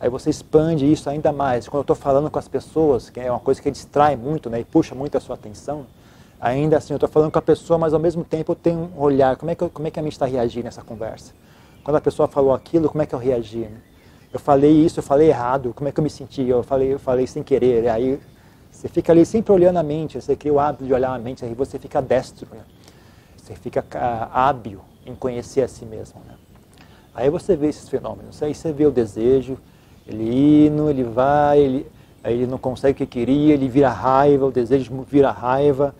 [0.00, 1.68] Aí você expande isso ainda mais.
[1.68, 4.60] Quando eu estou falando com as pessoas, que é uma coisa que distrai muito né,
[4.60, 5.86] e puxa muito a sua atenção,
[6.40, 9.00] ainda assim eu estou falando com a pessoa, mas ao mesmo tempo eu tenho um
[9.00, 9.36] olhar.
[9.36, 11.32] Como é que, eu, como é que a mente está reagindo nessa conversa?
[11.82, 13.68] Quando a pessoa falou aquilo, como é que eu reagi?
[14.32, 16.42] Eu falei isso, eu falei errado, como é que eu me senti?
[16.42, 17.88] Eu falei, eu falei sem querer.
[17.88, 18.18] Aí
[18.70, 21.44] você fica ali sempre olhando a mente, você cria o hábito de olhar a mente,
[21.44, 22.60] aí você fica destro, né?
[23.46, 23.84] você fica
[24.32, 26.20] hábil em conhecer a si mesmo.
[26.26, 26.34] Né?
[27.14, 29.56] Aí você vê esses fenômenos, aí você vê o desejo,
[30.06, 31.86] ele indo, ele vai, ele,
[32.22, 35.94] aí ele não consegue o que queria, ele vira raiva, o desejo vira raiva,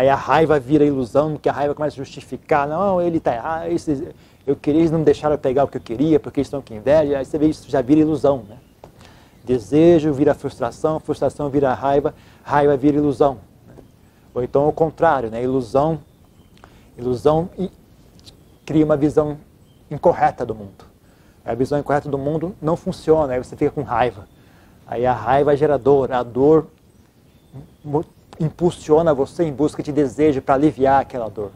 [0.00, 3.66] aí a raiva vira ilusão, porque a raiva começa a justificar, não, ele está errado,
[4.46, 6.72] eu queria, eles não me deixaram pegar o que eu queria, porque eles estão com
[6.72, 8.56] inveja, aí você vê isso já vira ilusão, né?
[9.44, 13.40] Desejo vira frustração, frustração vira raiva, raiva vira ilusão.
[13.66, 13.74] Né?
[14.34, 15.42] Ou então o contrário, né?
[15.42, 16.00] Ilusão,
[16.96, 17.50] ilusão
[18.64, 19.36] cria uma visão
[19.90, 20.86] incorreta do mundo.
[21.44, 24.26] A visão incorreta do mundo não funciona, aí você fica com raiva.
[24.86, 26.68] Aí a raiva é geradora, a dor
[28.40, 31.52] impulsiona você em busca de desejo para aliviar aquela dor.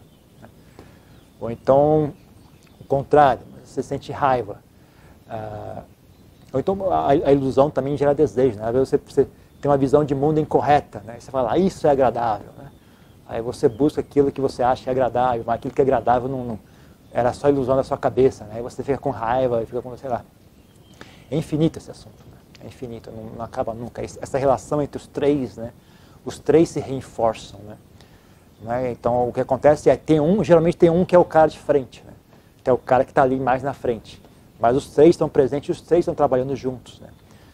[1.41, 2.13] Ou então,
[2.81, 4.59] o contrário, você sente raiva.
[5.29, 5.83] Ah,
[6.53, 8.59] ou então a, ilusão também gera desejo.
[8.59, 8.67] Né?
[8.67, 9.27] Às vezes você,
[9.61, 11.03] tem uma visão de mundo incorreta.
[11.05, 11.17] Né?
[11.19, 12.51] Você fala, ah, isso é agradável.
[12.57, 12.71] Né?
[13.27, 16.59] Aí você busca aquilo que você acha agradável, mas aquilo que é agradável não, não
[17.15, 18.59] era só ilusão da sua cabeça, né?
[18.59, 20.25] E você fica com raiva, fica com, sei lá.
[21.31, 22.39] É infinito esse assunto, né?
[22.65, 24.03] é infinito, não, não, acaba nunca.
[24.03, 25.73] Essa relação entre os três, né?
[26.25, 27.77] Os três se reforçam, né?
[28.63, 28.93] né?
[28.93, 31.59] Então o que acontece é tem um, geralmente tem um que é o cara de
[31.59, 32.13] frente, né?
[32.63, 34.21] Que é o cara que está ali mais na frente.
[34.59, 37.09] Mas os três estão presentes os três estão trabalhando juntos, né?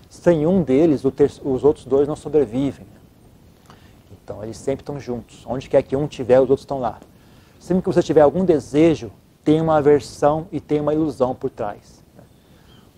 [0.09, 2.85] Sem um deles, os outros dois não sobrevivem.
[2.85, 3.77] Né?
[4.13, 5.45] Então eles sempre estão juntos.
[5.47, 6.99] Onde quer que um tiver, os outros estão lá.
[7.61, 9.13] Sempre que você tiver algum desejo
[9.45, 12.03] tem uma aversão e tem uma ilusão por trás.
[12.17, 12.23] Né?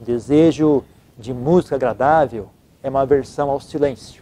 [0.01, 0.83] O desejo
[1.19, 2.49] de música agradável
[2.83, 4.22] é uma aversão ao silêncio.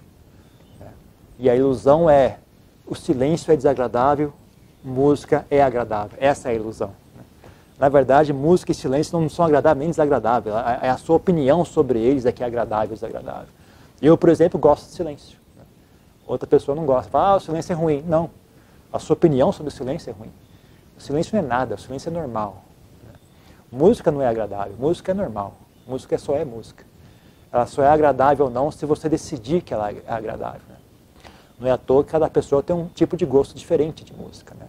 [1.40, 1.46] Né?
[1.46, 2.38] E a ilusão é
[2.87, 4.33] o silêncio é desagradável,
[4.85, 6.18] música é agradável.
[6.20, 6.90] Essa é a ilusão.
[7.16, 7.22] Né?
[7.79, 10.55] Na verdade, música e silêncio não são agradáveis nem desagradáveis.
[10.83, 13.48] É a sua opinião sobre eles é que é agradável ou desagradável.
[14.03, 15.38] Eu, por exemplo, gosto de silêncio.
[16.26, 17.11] Outra pessoa não gosta.
[17.11, 18.05] Fala, ah, o silêncio é ruim.
[18.07, 18.31] Não.
[18.92, 20.31] A sua opinião sobre o silêncio é ruim.
[20.98, 22.62] O silêncio não é nada, o silêncio é normal.
[23.72, 25.55] Música não é agradável, música é normal.
[25.87, 26.85] Música só é música.
[27.53, 30.69] Ela só é agradável ou não se você decidir que ela é agradável.
[31.61, 34.55] Não é à toa que cada pessoa tem um tipo de gosto diferente de música.
[34.59, 34.66] Né?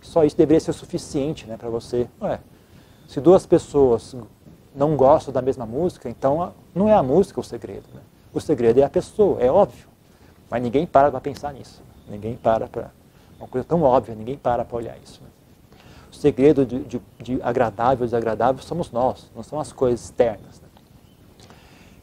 [0.00, 2.08] Só isso deveria ser suficiente né, para você.
[2.20, 2.40] Ué,
[3.06, 4.16] se duas pessoas
[4.74, 7.84] não gostam da mesma música, então não é a música o segredo.
[7.92, 8.00] Né?
[8.32, 9.86] O segredo é a pessoa, é óbvio.
[10.50, 11.82] Mas ninguém para para pensar nisso.
[12.08, 12.90] Ninguém para para.
[13.38, 15.20] Uma coisa tão óbvia, ninguém para para olhar isso.
[15.22, 15.28] Né?
[16.10, 20.60] O segredo de, de, de agradável e desagradável somos nós, não são as coisas externas.
[20.60, 20.68] Né?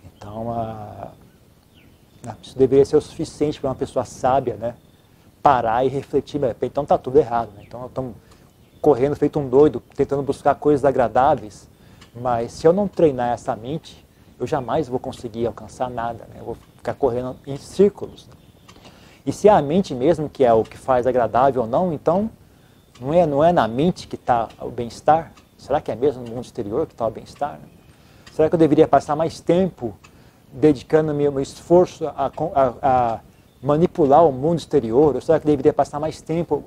[0.06, 1.12] Então, a,
[2.41, 4.75] isso deveria ser o suficiente para uma pessoa sábia né?
[5.41, 6.41] parar e refletir.
[6.62, 7.49] Então está tudo errado.
[7.56, 7.63] Né?
[7.65, 8.15] Então estamos
[8.82, 11.67] correndo feito um doido, tentando buscar coisas agradáveis,
[12.15, 14.06] mas se eu não treinar essa mente,
[14.39, 16.25] eu jamais vou conseguir alcançar nada.
[16.30, 16.39] Né?
[16.39, 18.27] Eu vou ficar correndo em círculos.
[18.27, 18.34] Né?
[19.25, 22.30] E se é a mente mesmo que é o que faz agradável ou não, então
[22.99, 25.34] não é, não é na mente que está o bem-estar?
[25.58, 27.53] Será que é mesmo no mundo exterior que está o bem-estar?
[27.53, 27.67] Né?
[28.32, 29.97] Será que eu deveria passar mais tempo
[30.51, 33.19] dedicando meu, esforço a, a, a,
[33.62, 35.15] manipular o mundo exterior?
[35.15, 36.63] Ou será que deveria passar mais tempo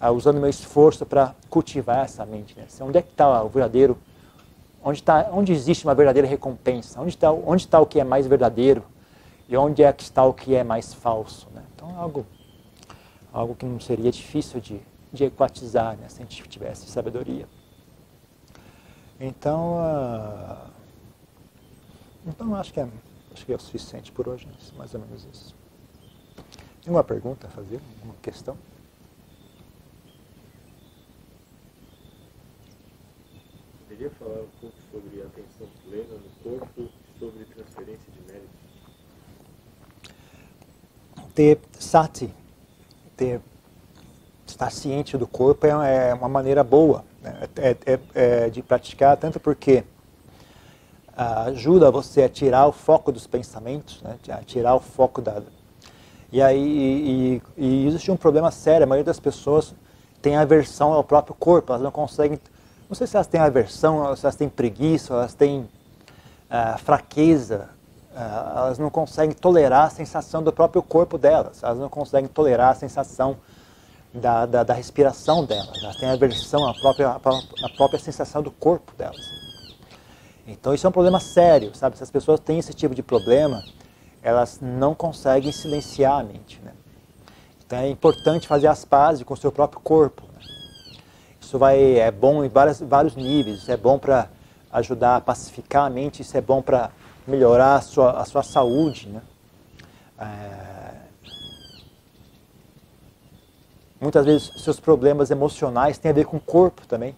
[0.00, 2.56] a, usando meu esforço para cultivar essa mente?
[2.56, 2.66] Né?
[2.80, 3.96] Onde é que está o verdadeiro?
[4.82, 7.00] Onde, tá, onde existe uma verdadeira recompensa?
[7.00, 8.84] Onde está onde tá o que é mais verdadeiro?
[9.48, 11.48] E onde é que está o que é mais falso?
[11.54, 11.62] Né?
[11.74, 12.26] Então, algo,
[13.32, 14.80] algo que não seria difícil de
[15.14, 17.46] de equatizar, né, se a gente tivesse sabedoria.
[19.20, 20.43] Então, uh,
[22.34, 22.88] então acho que, é,
[23.32, 25.54] acho que é o suficiente por hoje, né, mais ou menos isso.
[26.82, 27.80] Tem uma pergunta a fazer?
[28.02, 28.58] Uma questão?
[33.88, 38.64] Poderia falar um pouco sobre atenção plena no corpo e sobre transferência de méritos?
[41.34, 42.34] Ter sati,
[43.16, 43.40] ter
[44.46, 47.48] estar ciente do corpo é, é uma maneira boa né?
[47.56, 49.84] é, é, é, de praticar, tanto porque
[51.16, 54.16] ajuda você a tirar o foco dos pensamentos, né?
[54.28, 55.42] a tirar o foco da.
[56.32, 59.74] E aí e, e, existe um problema sério, a maioria das pessoas
[60.20, 62.40] tem aversão ao próprio corpo, elas não conseguem.
[62.88, 67.68] Não sei se elas têm aversão, se elas têm preguiça, elas têm uh, fraqueza,
[68.12, 72.70] uh, elas não conseguem tolerar a sensação do próprio corpo delas, elas não conseguem tolerar
[72.70, 73.36] a sensação
[74.12, 78.92] da, da, da respiração delas, elas têm aversão à própria, à própria sensação do corpo
[78.96, 79.43] delas.
[80.46, 81.96] Então isso é um problema sério, sabe?
[81.96, 83.62] Se as pessoas têm esse tipo de problema,
[84.22, 86.72] elas não conseguem silenciar a mente, né?
[87.66, 90.22] Então é importante fazer as pazes com o seu próprio corpo.
[90.22, 90.46] Né?
[91.40, 94.28] Isso vai, é bom em várias, vários níveis, isso é bom para
[94.70, 96.90] ajudar a pacificar a mente, isso é bom para
[97.26, 99.22] melhorar a sua, a sua saúde, né?
[100.18, 101.04] É...
[104.00, 107.16] Muitas vezes seus problemas emocionais têm a ver com o corpo também.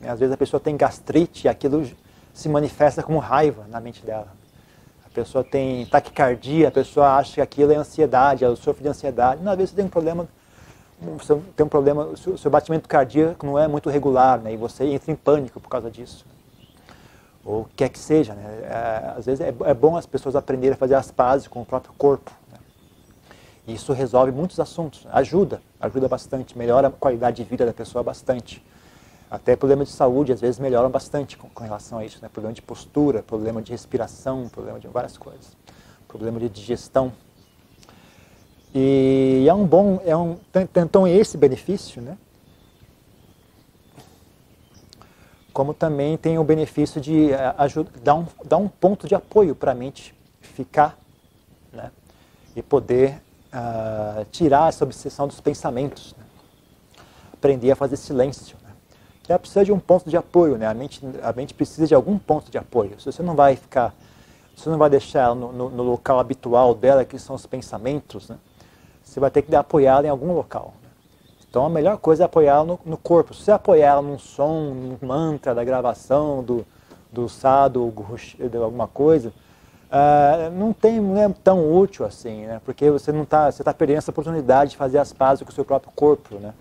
[0.00, 0.08] Né?
[0.08, 1.84] Às vezes a pessoa tem gastrite e aquilo
[2.32, 4.28] se manifesta como raiva na mente dela.
[5.10, 9.42] A pessoa tem taquicardia, a pessoa acha que aquilo é ansiedade, ela sofre de ansiedade.
[9.42, 10.28] Não, às vezes você tem um problema,
[11.18, 14.52] você tem um problema, o seu, batimento cardíaco não é muito regular, né?
[14.52, 16.24] E você entra em pânico por causa disso.
[17.44, 18.60] Ou quer que seja, né?
[18.62, 21.64] É, às vezes é, é, bom as pessoas aprenderem a fazer as pazes com o
[21.64, 22.30] próprio corpo.
[22.52, 22.58] Né?
[23.66, 28.62] Isso resolve muitos assuntos, ajuda, ajuda bastante, melhora a qualidade de vida da pessoa bastante.
[29.30, 32.28] Até problemas de saúde às vezes melhoram bastante com, com, relação a isso, né?
[32.28, 35.56] Problema de postura, problema de respiração, problema de várias coisas,
[36.08, 37.12] problema de digestão.
[38.74, 40.36] E é um bom, é um
[40.76, 42.18] então esse benefício, né?
[45.52, 49.54] Como também tem o benefício de eh, ajudar, dar um, dar um ponto de apoio
[49.54, 50.98] para a mente ficar,
[51.72, 51.92] né?
[52.56, 53.22] E poder
[53.52, 56.24] uh, tirar essa obsessão dos pensamentos, né?
[57.32, 58.59] aprender a fazer silêncio
[59.32, 60.66] ela precisa de um ponto de apoio, né?
[60.66, 62.98] A mente, a mente precisa de algum ponto de apoio.
[62.98, 63.94] Se você não vai ficar,
[64.56, 68.28] você não vai deixar ela no, no, no local habitual dela, que são os pensamentos,
[68.28, 68.36] né?
[69.04, 70.74] Você vai ter que apoiá-la em algum local.
[70.82, 70.88] Né?
[71.48, 73.32] Então a melhor coisa é apoiá-la no, no, corpo.
[73.32, 76.66] Se você apoiar ela num som, num mantra da gravação, do,
[77.12, 77.92] do sado,
[78.38, 79.32] de alguma coisa,
[79.90, 82.60] uh, não, tem, não é tão útil assim, né?
[82.64, 85.54] Porque você não está, você está perdendo essa oportunidade de fazer as pazes com o
[85.54, 86.52] seu próprio corpo, né?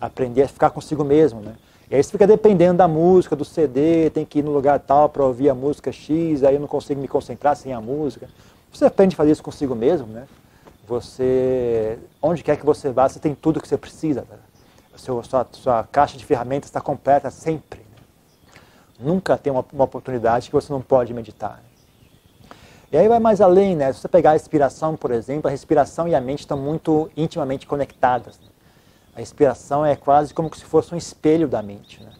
[0.00, 1.54] Aprender a ficar consigo mesmo, né?
[1.94, 5.08] E aí você fica dependendo da música, do CD, tem que ir no lugar tal
[5.08, 8.28] para ouvir a música X, aí eu não consigo me concentrar sem a música.
[8.72, 10.26] Você aprende a fazer isso consigo mesmo, né?
[10.88, 14.22] Você, onde quer que você vá, você tem tudo que você precisa.
[14.22, 14.36] Né?
[14.96, 17.78] Seu, sua, sua caixa de ferramentas está completa sempre.
[17.78, 18.52] Né?
[18.98, 21.62] Nunca tem uma, uma, oportunidade que você não pode meditar.
[22.90, 23.92] E aí vai mais além, né?
[23.92, 27.68] Se você pegar a respiração, por exemplo, a respiração e a mente estão muito intimamente
[27.68, 28.40] conectadas.
[28.40, 28.48] Né?
[29.14, 32.02] A respiração é quase como se fosse um espelho da mente.
[32.02, 32.10] Né?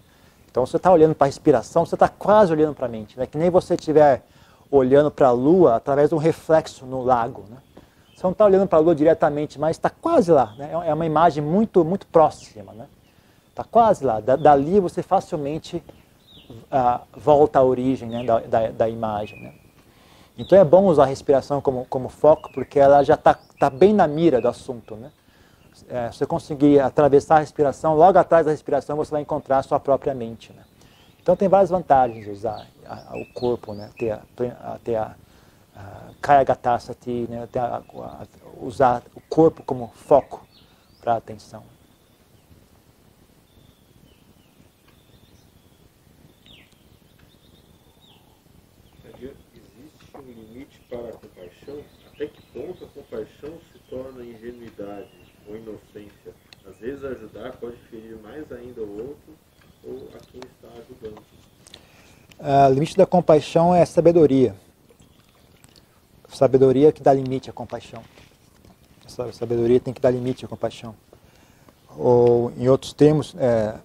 [0.50, 3.18] Então, você está olhando para a respiração, você está quase olhando para a mente.
[3.18, 3.26] Né?
[3.26, 4.22] Que nem você estiver
[4.70, 7.44] olhando para a lua através de um reflexo no lago.
[7.50, 7.56] Né?
[8.14, 10.54] Você não está olhando para a lua diretamente, mas está quase lá.
[10.56, 10.70] Né?
[10.86, 12.72] É uma imagem muito, muito próxima.
[13.50, 13.68] Está né?
[13.70, 14.20] quase lá.
[14.20, 15.82] Da, dali você facilmente
[16.50, 18.24] uh, volta à origem né?
[18.24, 19.42] da, da, da, imagem.
[19.42, 19.54] Né?
[20.38, 23.92] Então é bom usar a respiração como, como foco, porque ela já está tá bem
[23.92, 24.94] na mira do assunto.
[24.94, 25.10] Né?
[25.88, 29.80] É, você conseguir atravessar a respiração, logo atrás da respiração você vai encontrar a sua
[29.80, 30.52] própria mente.
[30.52, 30.62] Né?
[31.22, 33.90] Então tem várias vantagens usar a, a, o corpo, né?
[33.98, 35.16] ter, a, ter a,
[35.74, 35.98] a
[37.28, 37.48] né?
[37.50, 37.82] ter a,
[38.60, 40.46] usar o corpo como foco
[41.00, 41.62] para a atenção.
[49.06, 51.82] Existe um limite para a compaixão?
[52.12, 55.23] Até que ponto a compaixão se torna ingenuidade?
[55.48, 56.32] Ou inocência.
[56.66, 59.34] Às vezes ajudar pode ferir mais ainda o outro
[59.84, 61.22] ou a quem está ajudando.
[62.38, 64.54] Ah, o limite da compaixão é sabedoria.
[66.28, 68.02] Sabedoria que dá limite à compaixão.
[69.06, 70.96] A sabedoria tem que dar limite à compaixão.
[71.96, 73.78] Ou, em outros termos, é,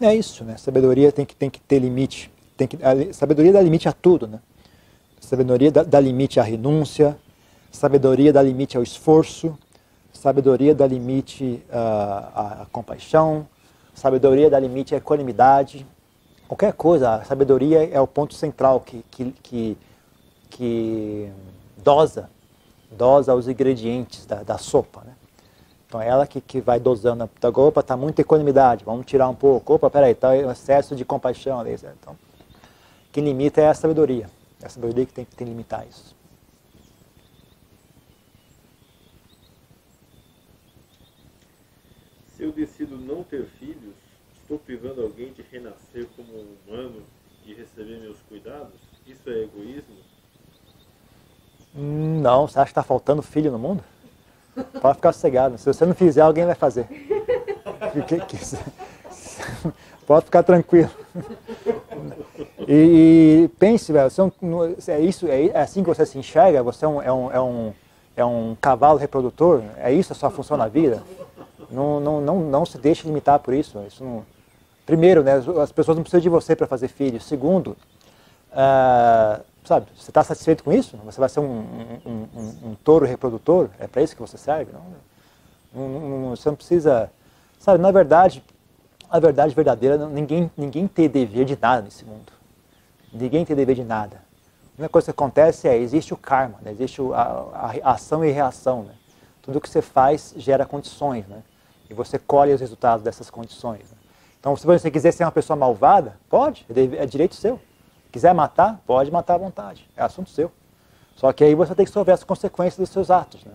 [0.00, 0.56] é isso, né?
[0.56, 2.30] Sabedoria tem que, tem que ter limite.
[2.56, 4.40] Tem que, a sabedoria dá limite a tudo, né?
[5.20, 7.18] Sabedoria dá, dá limite à renúncia,
[7.72, 9.58] sabedoria dá limite ao esforço,
[10.12, 13.46] Sabedoria dá limite à, à compaixão,
[13.94, 15.86] sabedoria dá limite à equanimidade.
[16.46, 19.78] Qualquer coisa, a sabedoria é o ponto central que, que, que,
[20.50, 21.30] que
[21.76, 22.30] dosa,
[22.90, 25.02] dosa os ingredientes da, da sopa.
[25.04, 25.12] Né?
[25.86, 27.28] Então é ela que, que vai dosando.
[27.36, 29.74] Então, opa, está muita equanimidade, vamos tirar um pouco.
[29.74, 31.62] Opa, peraí, está excesso de compaixão.
[31.66, 32.16] Então,
[33.10, 34.28] quem limita é a sabedoria.
[34.62, 36.17] É a sabedoria que tem que limitar isso.
[42.48, 43.94] Eu decido não ter filhos,
[44.40, 47.02] estou privando alguém de renascer como um humano
[47.46, 48.74] e receber meus cuidados?
[49.06, 49.96] Isso é egoísmo?
[51.74, 53.84] Não, você acha que está faltando filho no mundo?
[54.80, 55.58] Pode ficar sossegado.
[55.58, 56.86] Se você não fizer, alguém vai fazer.
[60.06, 60.90] Pode ficar tranquilo.
[62.66, 64.10] E, e pense, velho,
[64.88, 66.62] é, isso, é assim que você se enxerga?
[66.62, 67.72] Você é um, é um, é um,
[68.16, 69.62] é um cavalo reprodutor?
[69.76, 71.02] É isso a sua função na vida?
[71.70, 73.78] Não, não, não, não se deixe limitar por isso.
[73.86, 74.24] isso não...
[74.86, 77.24] Primeiro, né, as pessoas não precisam de você para fazer filhos.
[77.24, 77.76] Segundo,
[78.52, 80.96] uh, sabe, você está satisfeito com isso?
[81.04, 81.44] Você vai ser um,
[82.06, 83.68] um, um, um touro reprodutor?
[83.78, 84.72] É para isso que você serve?
[84.72, 87.10] Não, não, não, você não precisa,
[87.58, 88.42] sabe, na verdade,
[89.10, 92.32] a verdade verdadeira, ninguém, ninguém tem dever de nada nesse mundo.
[93.12, 94.16] Ninguém tem dever de nada.
[94.76, 96.70] A única coisa que acontece é, existe o karma, né?
[96.70, 98.84] existe a, a, a, ação e reação.
[98.84, 98.92] Né?
[99.42, 101.42] Tudo que você faz gera condições, né?
[101.90, 103.90] E você colhe os resultados dessas condições.
[103.90, 103.98] Né?
[104.40, 107.60] Então, se você quiser ser uma pessoa malvada, pode, é, é direito seu.
[108.10, 110.50] Quiser matar, pode matar à vontade, é assunto seu.
[111.14, 113.44] Só que aí você tem que sofrer as consequências dos seus atos.
[113.44, 113.52] Né?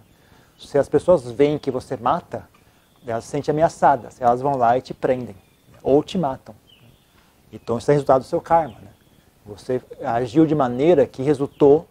[0.59, 2.47] Se as pessoas veem que você mata,
[3.05, 5.36] elas se sentem ameaçadas, elas vão lá e te prendem,
[5.81, 6.53] ou te matam.
[7.51, 8.79] Então isso é resultado do seu karma.
[8.79, 8.89] Né?
[9.45, 11.88] Você agiu de maneira que resultou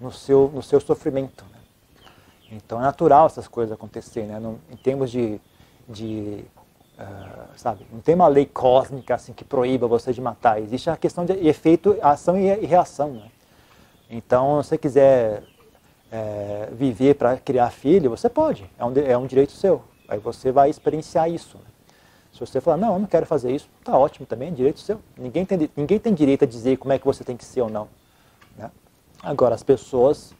[0.00, 1.44] no seu, no seu sofrimento.
[1.44, 2.08] Né?
[2.52, 4.30] Então é natural essas coisas acontecerem.
[4.30, 4.56] Né?
[4.70, 5.40] em termos de,
[5.88, 6.44] de
[6.98, 10.60] uh, sabe, não tem uma lei cósmica assim que proíba você de matar.
[10.60, 13.12] Existe a questão de efeito, ação e reação.
[13.12, 13.30] Né?
[14.10, 15.42] Então, se você quiser
[16.10, 18.70] é, viver para criar filho, você pode.
[18.78, 19.82] É um, é um direito seu.
[20.08, 21.56] Aí você vai experienciar isso.
[21.56, 21.64] Né?
[22.32, 25.00] Se você falar, não, eu não quero fazer isso, tá ótimo também, é direito seu.
[25.16, 27.70] Ninguém tem, ninguém tem direito a dizer como é que você tem que ser ou
[27.70, 27.88] não.
[28.56, 28.70] Né?
[29.22, 30.34] Agora, as pessoas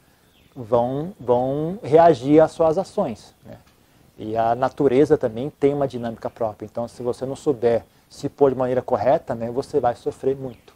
[0.54, 3.34] vão, vão reagir às suas ações.
[3.44, 3.58] Né?
[4.16, 6.66] E a natureza também tem uma dinâmica própria.
[6.66, 10.72] Então, se você não souber se pôr de maneira correta, né, você vai sofrer muito.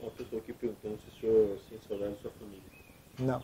[0.00, 2.62] Uma pessoa aqui perguntando se o senhor sente saudade da sua família.
[3.18, 3.42] Não.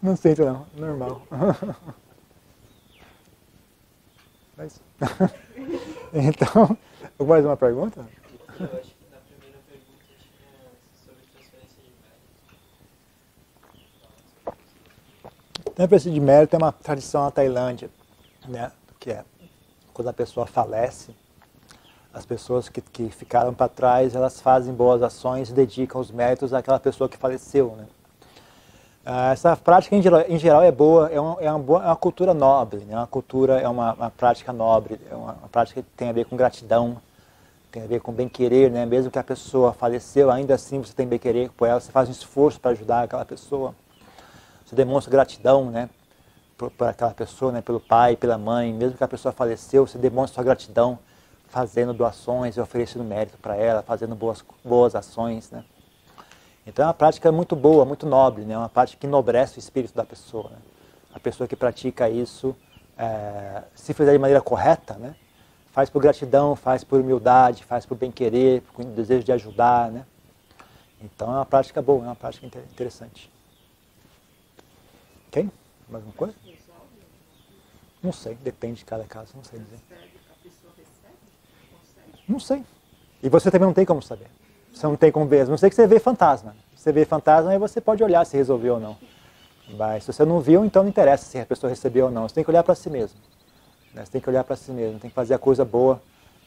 [0.02, 1.22] não sinto não, normal.
[4.56, 4.80] Mas...
[6.14, 6.78] então,
[7.26, 8.00] mais uma pergunta?
[8.58, 10.72] Eu acho que na primeira pergunta tinha
[11.04, 11.90] sobre transferência de
[15.76, 15.88] mérito.
[15.88, 17.90] Transferência de mérito é uma tradição na Tailândia,
[18.48, 18.72] né?
[18.98, 19.24] que é
[19.92, 21.14] quando a pessoa falece,
[22.12, 26.52] as pessoas que, que ficaram para trás, elas fazem boas ações e dedicam os méritos
[26.52, 27.74] àquela pessoa que faleceu.
[27.76, 27.86] Né?
[29.04, 31.86] Ah, essa prática em geral, em geral é boa, é uma, é uma, boa, é
[31.86, 32.94] uma cultura nobre, né?
[32.94, 36.26] uma cultura é uma, uma, prática nobre, é uma, uma, prática que tem a ver
[36.26, 37.00] com gratidão,
[37.72, 38.84] tem a ver com bem-querer, né?
[38.84, 42.12] mesmo que a pessoa faleceu, ainda assim você tem bem-querer por ela, você faz um
[42.12, 43.74] esforço para ajudar aquela pessoa,
[44.66, 45.88] você demonstra gratidão né?
[46.58, 47.60] por, por aquela pessoa, né?
[47.60, 50.98] pelo pai, pela mãe, mesmo que a pessoa faleceu, você demonstra sua gratidão
[51.48, 55.64] fazendo doações e oferecendo mérito para ela, fazendo boas, boas ações, né?
[56.66, 58.58] Então é uma prática muito boa, muito nobre, né?
[58.58, 60.50] uma prática que enobrece o espírito da pessoa.
[60.50, 60.56] Né?
[61.14, 62.56] A pessoa que pratica isso,
[62.98, 65.14] é, se fizer de maneira correta, né?
[65.70, 69.92] faz por gratidão, faz por humildade, faz por bem-querer, com desejo de ajudar.
[69.92, 70.04] Né?
[71.00, 73.30] Então é uma prática boa, é uma prática interessante.
[75.36, 75.50] Ok?
[75.88, 76.34] Mais alguma coisa?
[78.02, 79.78] Não sei, depende de cada caso, não sei dizer.
[82.26, 82.64] Não sei.
[83.22, 84.28] E você também não tem como saber.
[84.72, 85.46] Você não tem como ver.
[85.46, 86.56] Não sei que você vê fantasma.
[86.74, 88.96] Você vê fantasma e você pode olhar se resolveu ou não.
[89.76, 92.28] Mas se você não viu, então não interessa se a pessoa recebeu ou não.
[92.28, 93.18] Você tem que olhar para si mesmo.
[93.92, 94.04] Né?
[94.04, 94.98] Você tem que olhar para si mesmo.
[94.98, 96.00] Tem que fazer a coisa boa.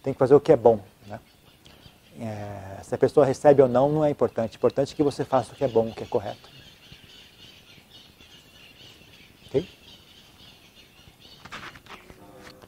[0.03, 0.79] Tem que fazer o que é bom.
[1.07, 1.19] Né?
[2.19, 4.55] É, se a pessoa recebe ou não, não é importante.
[4.55, 6.58] O importante é que você faça o que é bom, o que é correto.